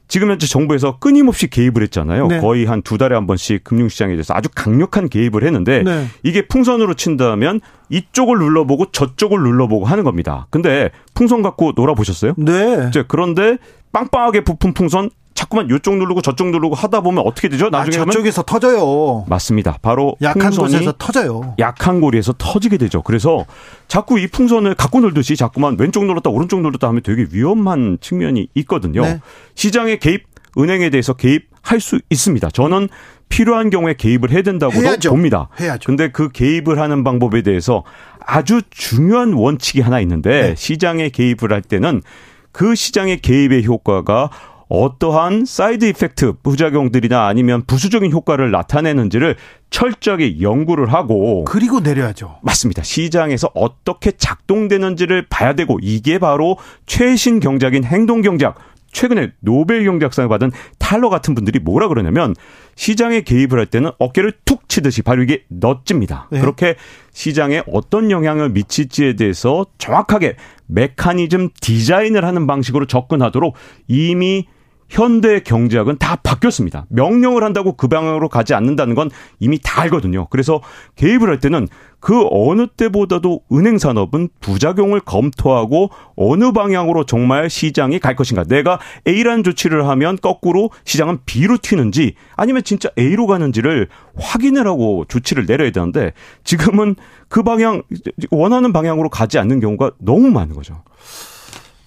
지금 0.08 0.30
현재 0.30 0.46
정부에서 0.46 0.98
끊임없이 1.00 1.48
개입을 1.50 1.82
했잖아요. 1.84 2.28
네. 2.28 2.40
거의 2.40 2.66
한 2.66 2.82
두 2.84 2.98
달에 2.98 3.16
한 3.16 3.26
번씩 3.26 3.64
금융시장에 3.64 4.14
대해서 4.14 4.34
아주 4.34 4.50
강력한 4.54 5.08
개입을 5.10 5.44
했는데 5.44 5.84
네. 5.84 6.08
이게 6.22 6.46
풍선으로 6.48 6.94
친다면 6.96 7.62
이쪽을 7.90 8.38
눌러보고 8.38 8.92
저쪽을 8.92 9.40
눌러보고 9.40 9.86
하는 9.86 10.04
겁니다. 10.04 10.48
근데 10.50 10.92
풍선 11.14 11.42
갖고 11.42 11.72
놀아보셨어요? 11.76 12.34
네. 12.38 12.92
그런데 13.08 13.58
빵빵하게 13.94 14.42
부푼 14.44 14.74
풍선 14.74 15.10
자꾸만 15.34 15.68
이쪽 15.70 15.98
누르고 15.98 16.22
저쪽 16.22 16.50
누르고 16.50 16.76
하다 16.76 17.02
보면 17.02 17.24
어떻게 17.26 17.50
되죠? 17.50 17.70
나중에 17.70 18.02
아, 18.02 18.06
저쪽에서 18.06 18.44
터져요. 18.44 19.26
맞습니다. 19.28 19.78
바로 19.82 20.16
약한 20.22 20.52
곳에서 20.52 20.94
터져요. 20.98 21.56
약한 21.60 22.02
고리에서 22.02 22.34
터지게 22.38 22.78
되죠. 22.78 23.02
그래서 23.02 23.46
자꾸 23.88 24.20
이 24.20 24.28
풍선을 24.28 24.76
갖고 24.76 25.00
놀듯이 25.00 25.36
자꾸만 25.36 25.76
왼쪽 25.80 26.06
눌렀다 26.06 26.30
오른쪽 26.30 26.62
눌렀다 26.62 26.88
하면 26.90 27.02
되게 27.04 27.26
위험한 27.32 27.98
측면이 28.02 28.48
있거든요. 28.56 29.02
네. 29.02 29.20
시장의 29.56 30.00
개입, 30.00 30.24
은행에 30.58 30.90
대해서 30.90 31.14
개입할 31.14 31.80
수 31.80 32.00
있습니다. 32.10 32.50
저는 32.52 32.90
필요한 33.30 33.72
경우에 33.72 33.96
개입을 33.96 34.32
해야 34.32 34.44
된다고 34.44 34.74
봅니다. 35.10 35.50
해야죠. 35.60 35.88
근데 35.88 36.12
그 36.12 36.30
개입을 36.30 36.80
하는 36.80 37.04
방법에 37.04 37.42
대해서 37.42 37.84
아주 38.20 38.62
중요한 38.70 39.34
원칙이 39.34 39.82
하나 39.82 40.00
있는데 40.02 40.50
네. 40.50 40.56
시장에 40.56 41.10
개입을 41.10 41.52
할 41.52 41.64
때는 41.64 42.04
그 42.52 42.76
시장의 42.76 43.22
개입의 43.22 43.66
효과가 43.66 44.30
어떠한 44.70 45.46
side 45.46 45.86
effect 45.86 46.34
부작용들이나 46.44 47.28
아니면 47.28 47.64
부수적인 47.66 48.12
효과를 48.12 48.52
나타내는지를 48.52 49.36
철저하게 49.70 50.42
연구를 50.42 50.94
하고 50.94 51.44
그리고 51.46 51.80
내려야죠. 51.80 52.38
맞습니다. 52.42 52.84
시장에서 52.84 53.50
어떻게 53.54 54.12
작동되는지를 54.12 55.28
봐야 55.30 55.54
되고 55.54 55.80
이게 55.82 56.20
바로 56.20 56.58
최신 56.86 57.40
경작인 57.40 57.84
행동 57.84 58.22
경작 58.22 58.56
최근에 58.94 59.32
노벨 59.40 59.84
경제학상을 59.84 60.30
받은 60.30 60.52
탈러 60.80 61.10
같은 61.10 61.36
분들이 61.36 61.60
뭐라 61.60 61.90
그러냐면 61.90 62.34
시장에 62.76 63.22
개입을 63.22 63.60
할 63.60 63.66
때는 63.66 63.92
어깨를 64.00 64.34
툭 64.46 64.70
치듯이 64.70 65.02
바로 65.02 65.24
이게 65.24 65.44
넛집니다. 65.50 66.30
네. 66.32 66.40
그렇게 66.40 66.76
시장에 67.12 67.64
어떤 67.68 68.10
영향을 68.10 68.50
미칠지에 68.50 69.16
대해서 69.16 69.66
정확하게 69.78 70.38
메커니즘 70.68 71.50
디자인을 71.60 72.24
하는 72.24 72.48
방식으로 72.48 72.86
접근하도록 72.86 73.56
이미 73.88 74.48
현대 74.94 75.40
경제학은 75.40 75.98
다 75.98 76.16
바뀌었습니다. 76.18 76.86
명령을 76.90 77.44
한다고 77.44 77.76
그 77.76 77.88
방향으로 77.88 78.30
가지 78.30 78.54
않는다는 78.54 78.94
건 78.94 79.10
이미 79.40 79.58
다 79.58 79.82
알거든요. 79.82 80.28
그래서 80.30 80.62
개입을 80.96 81.30
할 81.30 81.40
때는 81.40 81.68
그 82.00 82.28
어느 82.30 82.68
때보다도 82.68 83.42
은행 83.54 83.80
산업은 83.80 84.30
부작용을 84.40 85.00
검토하고 85.00 85.90
어느 86.16 86.52
방향으로 86.52 87.06
정말 87.06 87.50
시장이 87.50 87.98
갈 87.98 88.16
것인가. 88.16 88.44
내가 88.44 88.80
A라는 89.08 89.44
조치를 89.44 89.88
하면 89.88 90.18
거꾸로 90.22 90.70
시장은 90.86 91.20
B로 91.26 91.58
튀는지 91.58 92.14
아니면 92.36 92.64
진짜 92.64 92.90
A로 93.00 93.26
가는지를 93.26 93.88
확인을 94.16 94.68
하고 94.68 95.06
조치를 95.08 95.48
내려야 95.48 95.72
되는데 95.72 96.12
지금은 96.44 96.98
그 97.30 97.42
방향 97.42 97.82
원하는 98.30 98.72
방향으로 98.72 99.10
가지 99.10 99.40
않는 99.40 99.60
경우가 99.60 99.94
너무 99.98 100.30
많은 100.30 100.54
거죠. 100.54 100.84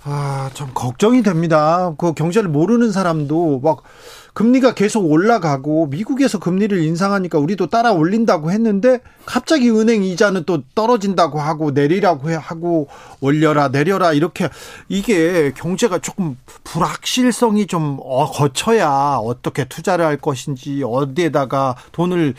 아, 0.09 0.51
좀 0.55 0.71
걱정이 0.73 1.25
됩니다. 1.25 1.93
그 1.99 2.15
경제를 2.15 2.49
모르는 2.49 2.93
사람도 2.93 3.59
막 3.59 3.83
금리가 4.35 4.75
계속 4.75 5.11
올라가고 5.11 5.87
미국에서 5.87 6.39
금리를 6.39 6.79
인상하니까 6.81 7.39
우리도 7.39 7.67
따라 7.67 7.91
올린다고 7.91 8.53
했는데 8.53 9.01
갑자기 9.25 9.69
은행 9.69 10.05
이자는 10.05 10.45
또 10.45 10.63
떨어진다고 10.77 11.41
하고 11.41 11.73
내리라고 11.73 12.31
하고 12.31 12.87
올려라 13.21 13.69
내려라 13.69 14.13
이렇게 14.13 14.49
이게 14.89 15.53
경제가 15.57 15.99
조금 15.99 16.37
불확실성이 16.63 17.67
좀 17.67 17.99
어, 18.01 18.31
거쳐야 18.31 19.19
어떻게 19.21 19.65
투자를 19.65 20.05
할 20.05 20.19
것인지 20.19 20.85
어디에다가 20.85 21.75
돈을 21.91 22.35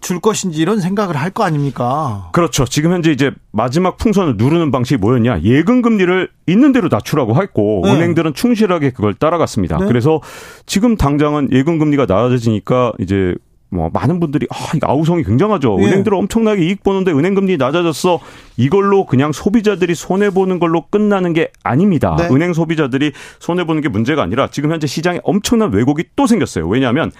줄 0.00 0.20
것인지 0.20 0.60
이런 0.60 0.80
생각을 0.80 1.16
할 1.16 1.30
거 1.30 1.44
아닙니까? 1.44 2.28
그렇죠. 2.32 2.64
지금 2.64 2.92
현재 2.92 3.12
이제 3.12 3.30
마지막 3.52 3.96
풍선을 3.98 4.36
누르는 4.36 4.70
방식이 4.72 4.98
뭐였냐? 5.00 5.42
예금 5.42 5.80
금리를 5.82 6.28
있는 6.48 6.72
대로 6.72 6.88
낮추라고 6.90 7.40
했고 7.40 7.82
네. 7.84 7.92
은행들은 7.94 8.34
충실하게 8.34 8.90
그걸 8.90 9.14
따라갔습니다. 9.14 9.78
네. 9.78 9.86
그래서 9.86 10.20
지금 10.66 10.96
당장은 10.96 11.50
예금 11.52 11.78
금리가 11.78 12.06
낮아지니까 12.06 12.92
이제 12.98 13.34
뭐 13.72 13.88
많은 13.92 14.18
분들이 14.18 14.48
아, 14.50 14.56
이 14.76 14.80
아우성이 14.82 15.22
굉장하죠. 15.22 15.76
예. 15.78 15.84
은행들 15.84 16.12
엄청나게 16.12 16.64
이익 16.64 16.82
보는데 16.82 17.12
은행 17.12 17.34
금리 17.34 17.56
낮아졌어. 17.56 18.18
이걸로 18.56 19.06
그냥 19.06 19.30
소비자들이 19.30 19.94
손해 19.94 20.30
보는 20.30 20.58
걸로 20.58 20.86
끝나는 20.90 21.32
게 21.32 21.52
아닙니다. 21.62 22.16
네. 22.18 22.26
은행 22.32 22.52
소비자들이 22.52 23.12
손해 23.38 23.62
보는 23.62 23.80
게 23.80 23.88
문제가 23.88 24.22
아니라 24.24 24.48
지금 24.50 24.72
현재 24.72 24.88
시장에 24.88 25.20
엄청난 25.22 25.72
왜곡이 25.72 26.02
또 26.16 26.26
생겼어요. 26.26 26.66
왜냐하면 26.66 27.12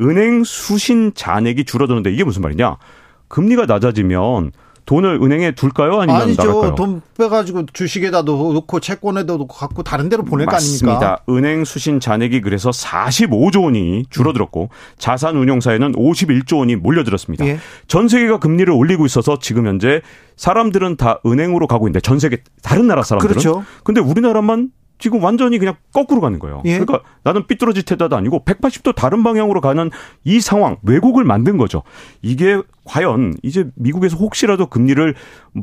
은행 0.00 0.44
수신 0.44 1.12
잔액이 1.14 1.64
줄어드는데 1.64 2.12
이게 2.12 2.24
무슨 2.24 2.42
말이냐? 2.42 2.76
금리가 3.28 3.66
낮아지면 3.66 4.52
돈을 4.84 5.20
은행에 5.22 5.52
둘까요? 5.52 6.00
아니면 6.00 6.22
아니죠. 6.22 6.42
나갈까요? 6.42 6.74
돈 6.74 7.02
빼가지고 7.16 7.66
주식에다 7.72 8.22
놓고 8.22 8.80
채권에다 8.80 9.34
놓고 9.34 9.54
갖고 9.54 9.84
다른 9.84 10.08
데로 10.08 10.24
보낼 10.24 10.46
거 10.46 10.56
아닙니까? 10.56 10.86
맞습니다. 10.86 11.24
은행 11.28 11.64
수신 11.64 12.00
잔액이 12.00 12.40
그래서 12.40 12.70
45조 12.70 13.64
원이 13.64 14.06
줄어들었고 14.10 14.70
자산 14.98 15.36
운용사에는 15.36 15.92
51조 15.92 16.58
원이 16.58 16.76
몰려들었습니다. 16.76 17.46
예. 17.46 17.58
전 17.86 18.08
세계가 18.08 18.40
금리를 18.40 18.72
올리고 18.72 19.06
있어서 19.06 19.38
지금 19.38 19.68
현재 19.68 20.00
사람들은 20.36 20.96
다 20.96 21.20
은행으로 21.24 21.68
가고 21.68 21.86
있는데 21.86 22.00
전 22.00 22.18
세계 22.18 22.38
다른 22.62 22.88
나라 22.88 23.04
사람들은 23.04 23.30
그렇죠. 23.30 23.64
근데 23.84 24.00
우리나라만 24.00 24.70
지금 25.02 25.22
완전히 25.22 25.58
그냥 25.58 25.74
거꾸로 25.92 26.20
가는 26.20 26.38
거예요. 26.38 26.62
예. 26.64 26.78
그러니까 26.78 27.00
나는 27.24 27.48
삐뚤어질 27.48 27.82
테다도 27.82 28.16
아니고 28.16 28.44
180도 28.44 28.94
다른 28.94 29.24
방향으로 29.24 29.60
가는 29.60 29.90
이 30.22 30.40
상황, 30.40 30.76
왜곡을 30.84 31.24
만든 31.24 31.56
거죠. 31.56 31.82
이게 32.22 32.62
과연 32.84 33.34
이제 33.42 33.68
미국에서 33.74 34.16
혹시라도 34.16 34.66
금리를 34.66 35.14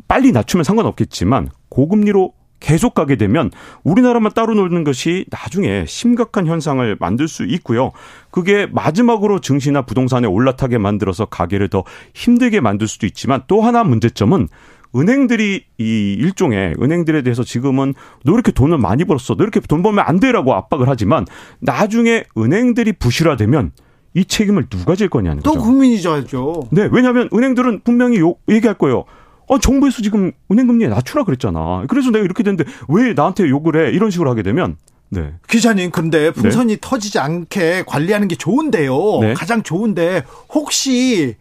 빨리 0.06 0.32
낮추면 0.32 0.62
상관없겠지만 0.64 1.48
고금리로 1.70 2.34
계속 2.60 2.92
가게 2.92 3.16
되면 3.16 3.50
우리나라만 3.82 4.32
따로 4.34 4.52
놀는 4.54 4.84
것이 4.84 5.24
나중에 5.30 5.86
심각한 5.86 6.46
현상을 6.46 6.98
만들 7.00 7.26
수 7.26 7.44
있고요. 7.46 7.92
그게 8.30 8.66
마지막으로 8.70 9.40
증시나 9.40 9.86
부동산에 9.86 10.26
올라타게 10.26 10.76
만들어서 10.76 11.24
가게를 11.24 11.68
더 11.68 11.84
힘들게 12.12 12.60
만들 12.60 12.86
수도 12.86 13.06
있지만 13.06 13.40
또 13.46 13.62
하나 13.62 13.84
문제점은 13.84 14.48
은행들이 14.94 15.64
이 15.78 16.16
일종의 16.18 16.74
은행들에 16.80 17.22
대해서 17.22 17.44
지금은 17.44 17.94
너 18.24 18.32
이렇게 18.32 18.52
돈을 18.52 18.78
많이 18.78 19.04
벌었어. 19.04 19.36
너 19.36 19.44
이렇게 19.44 19.60
돈 19.60 19.82
벌면 19.82 20.04
안 20.06 20.18
돼라고 20.20 20.54
압박을 20.54 20.88
하지만 20.88 21.26
나중에 21.60 22.24
은행들이 22.36 22.92
부실화되면 22.94 23.72
이 24.14 24.24
책임을 24.24 24.68
누가 24.68 24.96
질 24.96 25.08
거냐는 25.08 25.42
거죠. 25.42 25.54
또 25.54 25.62
국민이 25.62 26.00
져야죠. 26.02 26.68
네, 26.72 26.88
왜냐하면 26.90 27.28
은행들은 27.32 27.82
분명히 27.84 28.18
요, 28.18 28.34
얘기할 28.48 28.76
거예요. 28.76 29.04
어, 29.46 29.58
정부에서 29.58 30.02
지금 30.02 30.32
은행 30.50 30.66
금리 30.66 30.88
낮추라 30.88 31.24
그랬잖아. 31.24 31.84
그래서 31.88 32.10
내가 32.10 32.24
이렇게 32.24 32.42
됐는데 32.42 32.70
왜 32.88 33.12
나한테 33.14 33.48
욕을 33.48 33.76
해? 33.76 33.92
이런 33.92 34.10
식으로 34.10 34.30
하게 34.30 34.42
되면 34.42 34.76
네. 35.10 35.34
기자님, 35.48 35.90
근데 35.90 36.30
풍선이 36.32 36.74
네. 36.74 36.78
터지지 36.80 37.18
않게 37.18 37.84
관리하는 37.86 38.28
게 38.28 38.36
좋은데요. 38.36 38.94
네. 39.20 39.34
가장 39.34 39.62
좋은데 39.62 40.24
혹시 40.48 41.36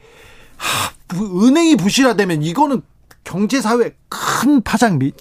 하, 0.57 0.91
은행이 1.17 1.77
부실화되면 1.77 2.43
이거는 2.43 2.81
경제 3.23 3.61
사회 3.61 3.91
큰 4.09 4.61
파장 4.61 4.99
미, 4.99 5.11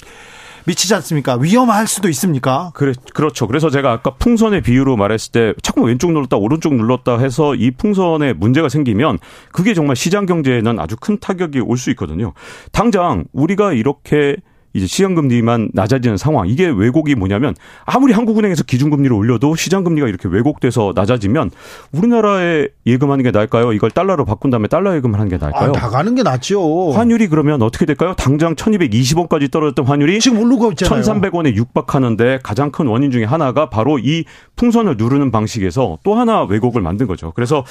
미치지 0.67 0.95
않습니까? 0.95 1.37
위험할 1.37 1.87
수도 1.87 2.09
있습니까? 2.11 2.73
그래, 2.75 2.93
그렇죠. 3.15 3.47
그래서 3.47 3.71
제가 3.71 3.91
아까 3.93 4.15
풍선의 4.17 4.61
비유로 4.63 4.97
말했을 4.97 5.33
때 5.33 5.55
자꾸 5.63 5.83
왼쪽 5.83 6.13
눌렀다 6.13 6.37
오른쪽 6.37 6.75
눌렀다 6.75 7.19
해서 7.19 7.55
이 7.55 7.71
풍선에 7.71 8.35
문제가 8.35 8.69
생기면 8.69 9.19
그게 9.53 9.73
정말 9.73 9.97
시장 9.97 10.27
경제에는 10.27 10.79
아주 10.79 10.97
큰 11.01 11.19
타격이 11.19 11.61
올 11.61 11.79
수 11.79 11.91
있거든요. 11.91 12.35
당장 12.73 13.25
우리가 13.33 13.73
이렇게 13.73 14.37
이제 14.75 14.87
시장금리만 14.87 15.71
낮아지는 15.73 16.17
상황. 16.17 16.47
이게 16.49 16.67
왜곡이 16.67 17.15
뭐냐면 17.15 17.55
아무리 17.85 18.13
한국은행에서 18.13 18.65
기준금리를 18.65 19.15
올려도 19.15 19.57
시장금리가 19.57 20.09
이렇게 20.09 20.29
왜곡돼서 20.29 20.93
낮아지면 20.95 21.51
우리나라에 21.93 22.69
예금하는 22.87 23.23
게 23.23 23.31
나을까요? 23.31 23.73
이걸 23.73 23.91
달러로 23.91 24.25
바꾼 24.25 24.51
다음에 24.51 24.69
달러 24.69 24.95
예금을 24.97 25.19
하는 25.19 25.31
게 25.31 25.39
나을까요? 25.39 25.73
아, 25.75 25.81
나가는 25.81 26.15
게 26.15 26.23
낫죠. 26.23 26.93
환율이 26.93 27.29
그러면 27.29 27.63
어떻게 27.63 27.87
될까요? 27.87 28.15
당장 28.17 28.55
1220원까지 28.55 29.51
떨어졌던 29.51 29.87
환율이 29.87 30.21
지금 30.21 30.41
오르고 30.41 30.73
있잖아요. 30.73 31.03
1300원에 31.03 31.55
육박하는데 31.55 32.41
가장 32.43 32.71
큰 32.71 32.87
원인 32.87 33.11
중에 33.11 33.25
하나가 33.25 33.71
바로 33.71 33.99
이 33.99 34.25
풍선을 34.57 34.97
누르는 34.97 35.31
방식에서 35.31 35.99
또 36.03 36.15
하나 36.15 36.43
왜곡을 36.45 36.83
만든 36.83 37.07
거죠. 37.07 37.33
그래서 37.35 37.65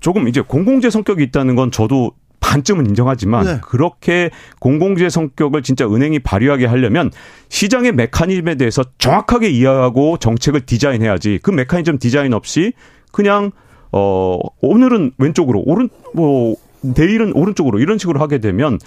조금 0.00 0.28
이제 0.28 0.40
공공재 0.40 0.90
성격이 0.90 1.22
있다는 1.24 1.56
건 1.56 1.70
저도 1.70 2.12
반쯤은 2.40 2.86
인정하지만 2.86 3.44
네. 3.44 3.58
그렇게 3.62 4.30
공공재 4.58 5.08
성격을 5.08 5.62
진짜 5.62 5.86
은행이 5.86 6.20
발휘하게 6.20 6.66
하려면 6.66 7.10
시장의 7.48 7.92
메커니즘에 7.92 8.56
대해서 8.56 8.82
정확하게 8.98 9.50
이해하고 9.50 10.18
정책을 10.18 10.66
디자인해야지 10.66 11.40
그 11.42 11.50
메커니즘 11.50 11.98
디자인 11.98 12.34
없이 12.34 12.72
그냥 13.12 13.52
어 13.92 14.38
오늘은 14.60 15.12
왼쪽으로 15.18 15.62
오른 15.66 15.88
뭐 16.14 16.56
내일은 16.82 17.32
오른쪽으로 17.34 17.78
이런 17.78 17.98
식으로 17.98 18.20
하게 18.20 18.38
되면 18.38 18.78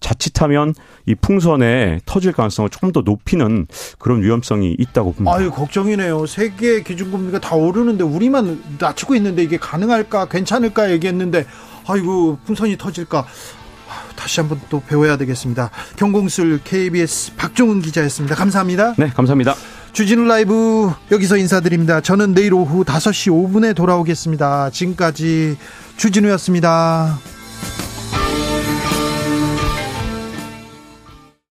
자칫하면 0.00 0.74
이 1.06 1.14
풍선에 1.14 2.00
터질 2.06 2.32
가능성을 2.32 2.70
조금 2.70 2.92
더 2.92 3.02
높이는 3.02 3.66
그런 3.98 4.22
위험성이 4.22 4.74
있다고 4.78 5.12
봅니다. 5.12 5.36
아유 5.36 5.50
걱정이네요. 5.50 6.26
세계 6.26 6.82
기준금리가 6.82 7.40
다 7.40 7.54
오르는데 7.56 8.04
우리만 8.04 8.62
낮추고 8.78 9.14
있는데 9.16 9.42
이게 9.42 9.58
가능할까 9.58 10.26
괜찮을까 10.26 10.90
얘기했는데 10.92 11.44
아이고 11.86 12.38
풍선이 12.44 12.76
터질까 12.78 13.26
다시 14.16 14.40
한번 14.40 14.60
또 14.70 14.80
배워야 14.86 15.16
되겠습니다. 15.16 15.70
경공술 15.96 16.60
KBS 16.64 17.34
박종훈 17.36 17.82
기자였습니다. 17.82 18.36
감사합니다. 18.36 18.94
네, 18.96 19.08
감사합니다. 19.08 19.54
주진우 19.92 20.24
라이브 20.24 20.90
여기서 21.10 21.36
인사드립니다. 21.36 22.00
저는 22.00 22.32
내일 22.34 22.54
오후 22.54 22.84
5시 22.84 23.30
5분에 23.30 23.74
돌아오겠습니다. 23.74 24.70
지금까지 24.70 25.58
주진우였습니다. 25.96 27.18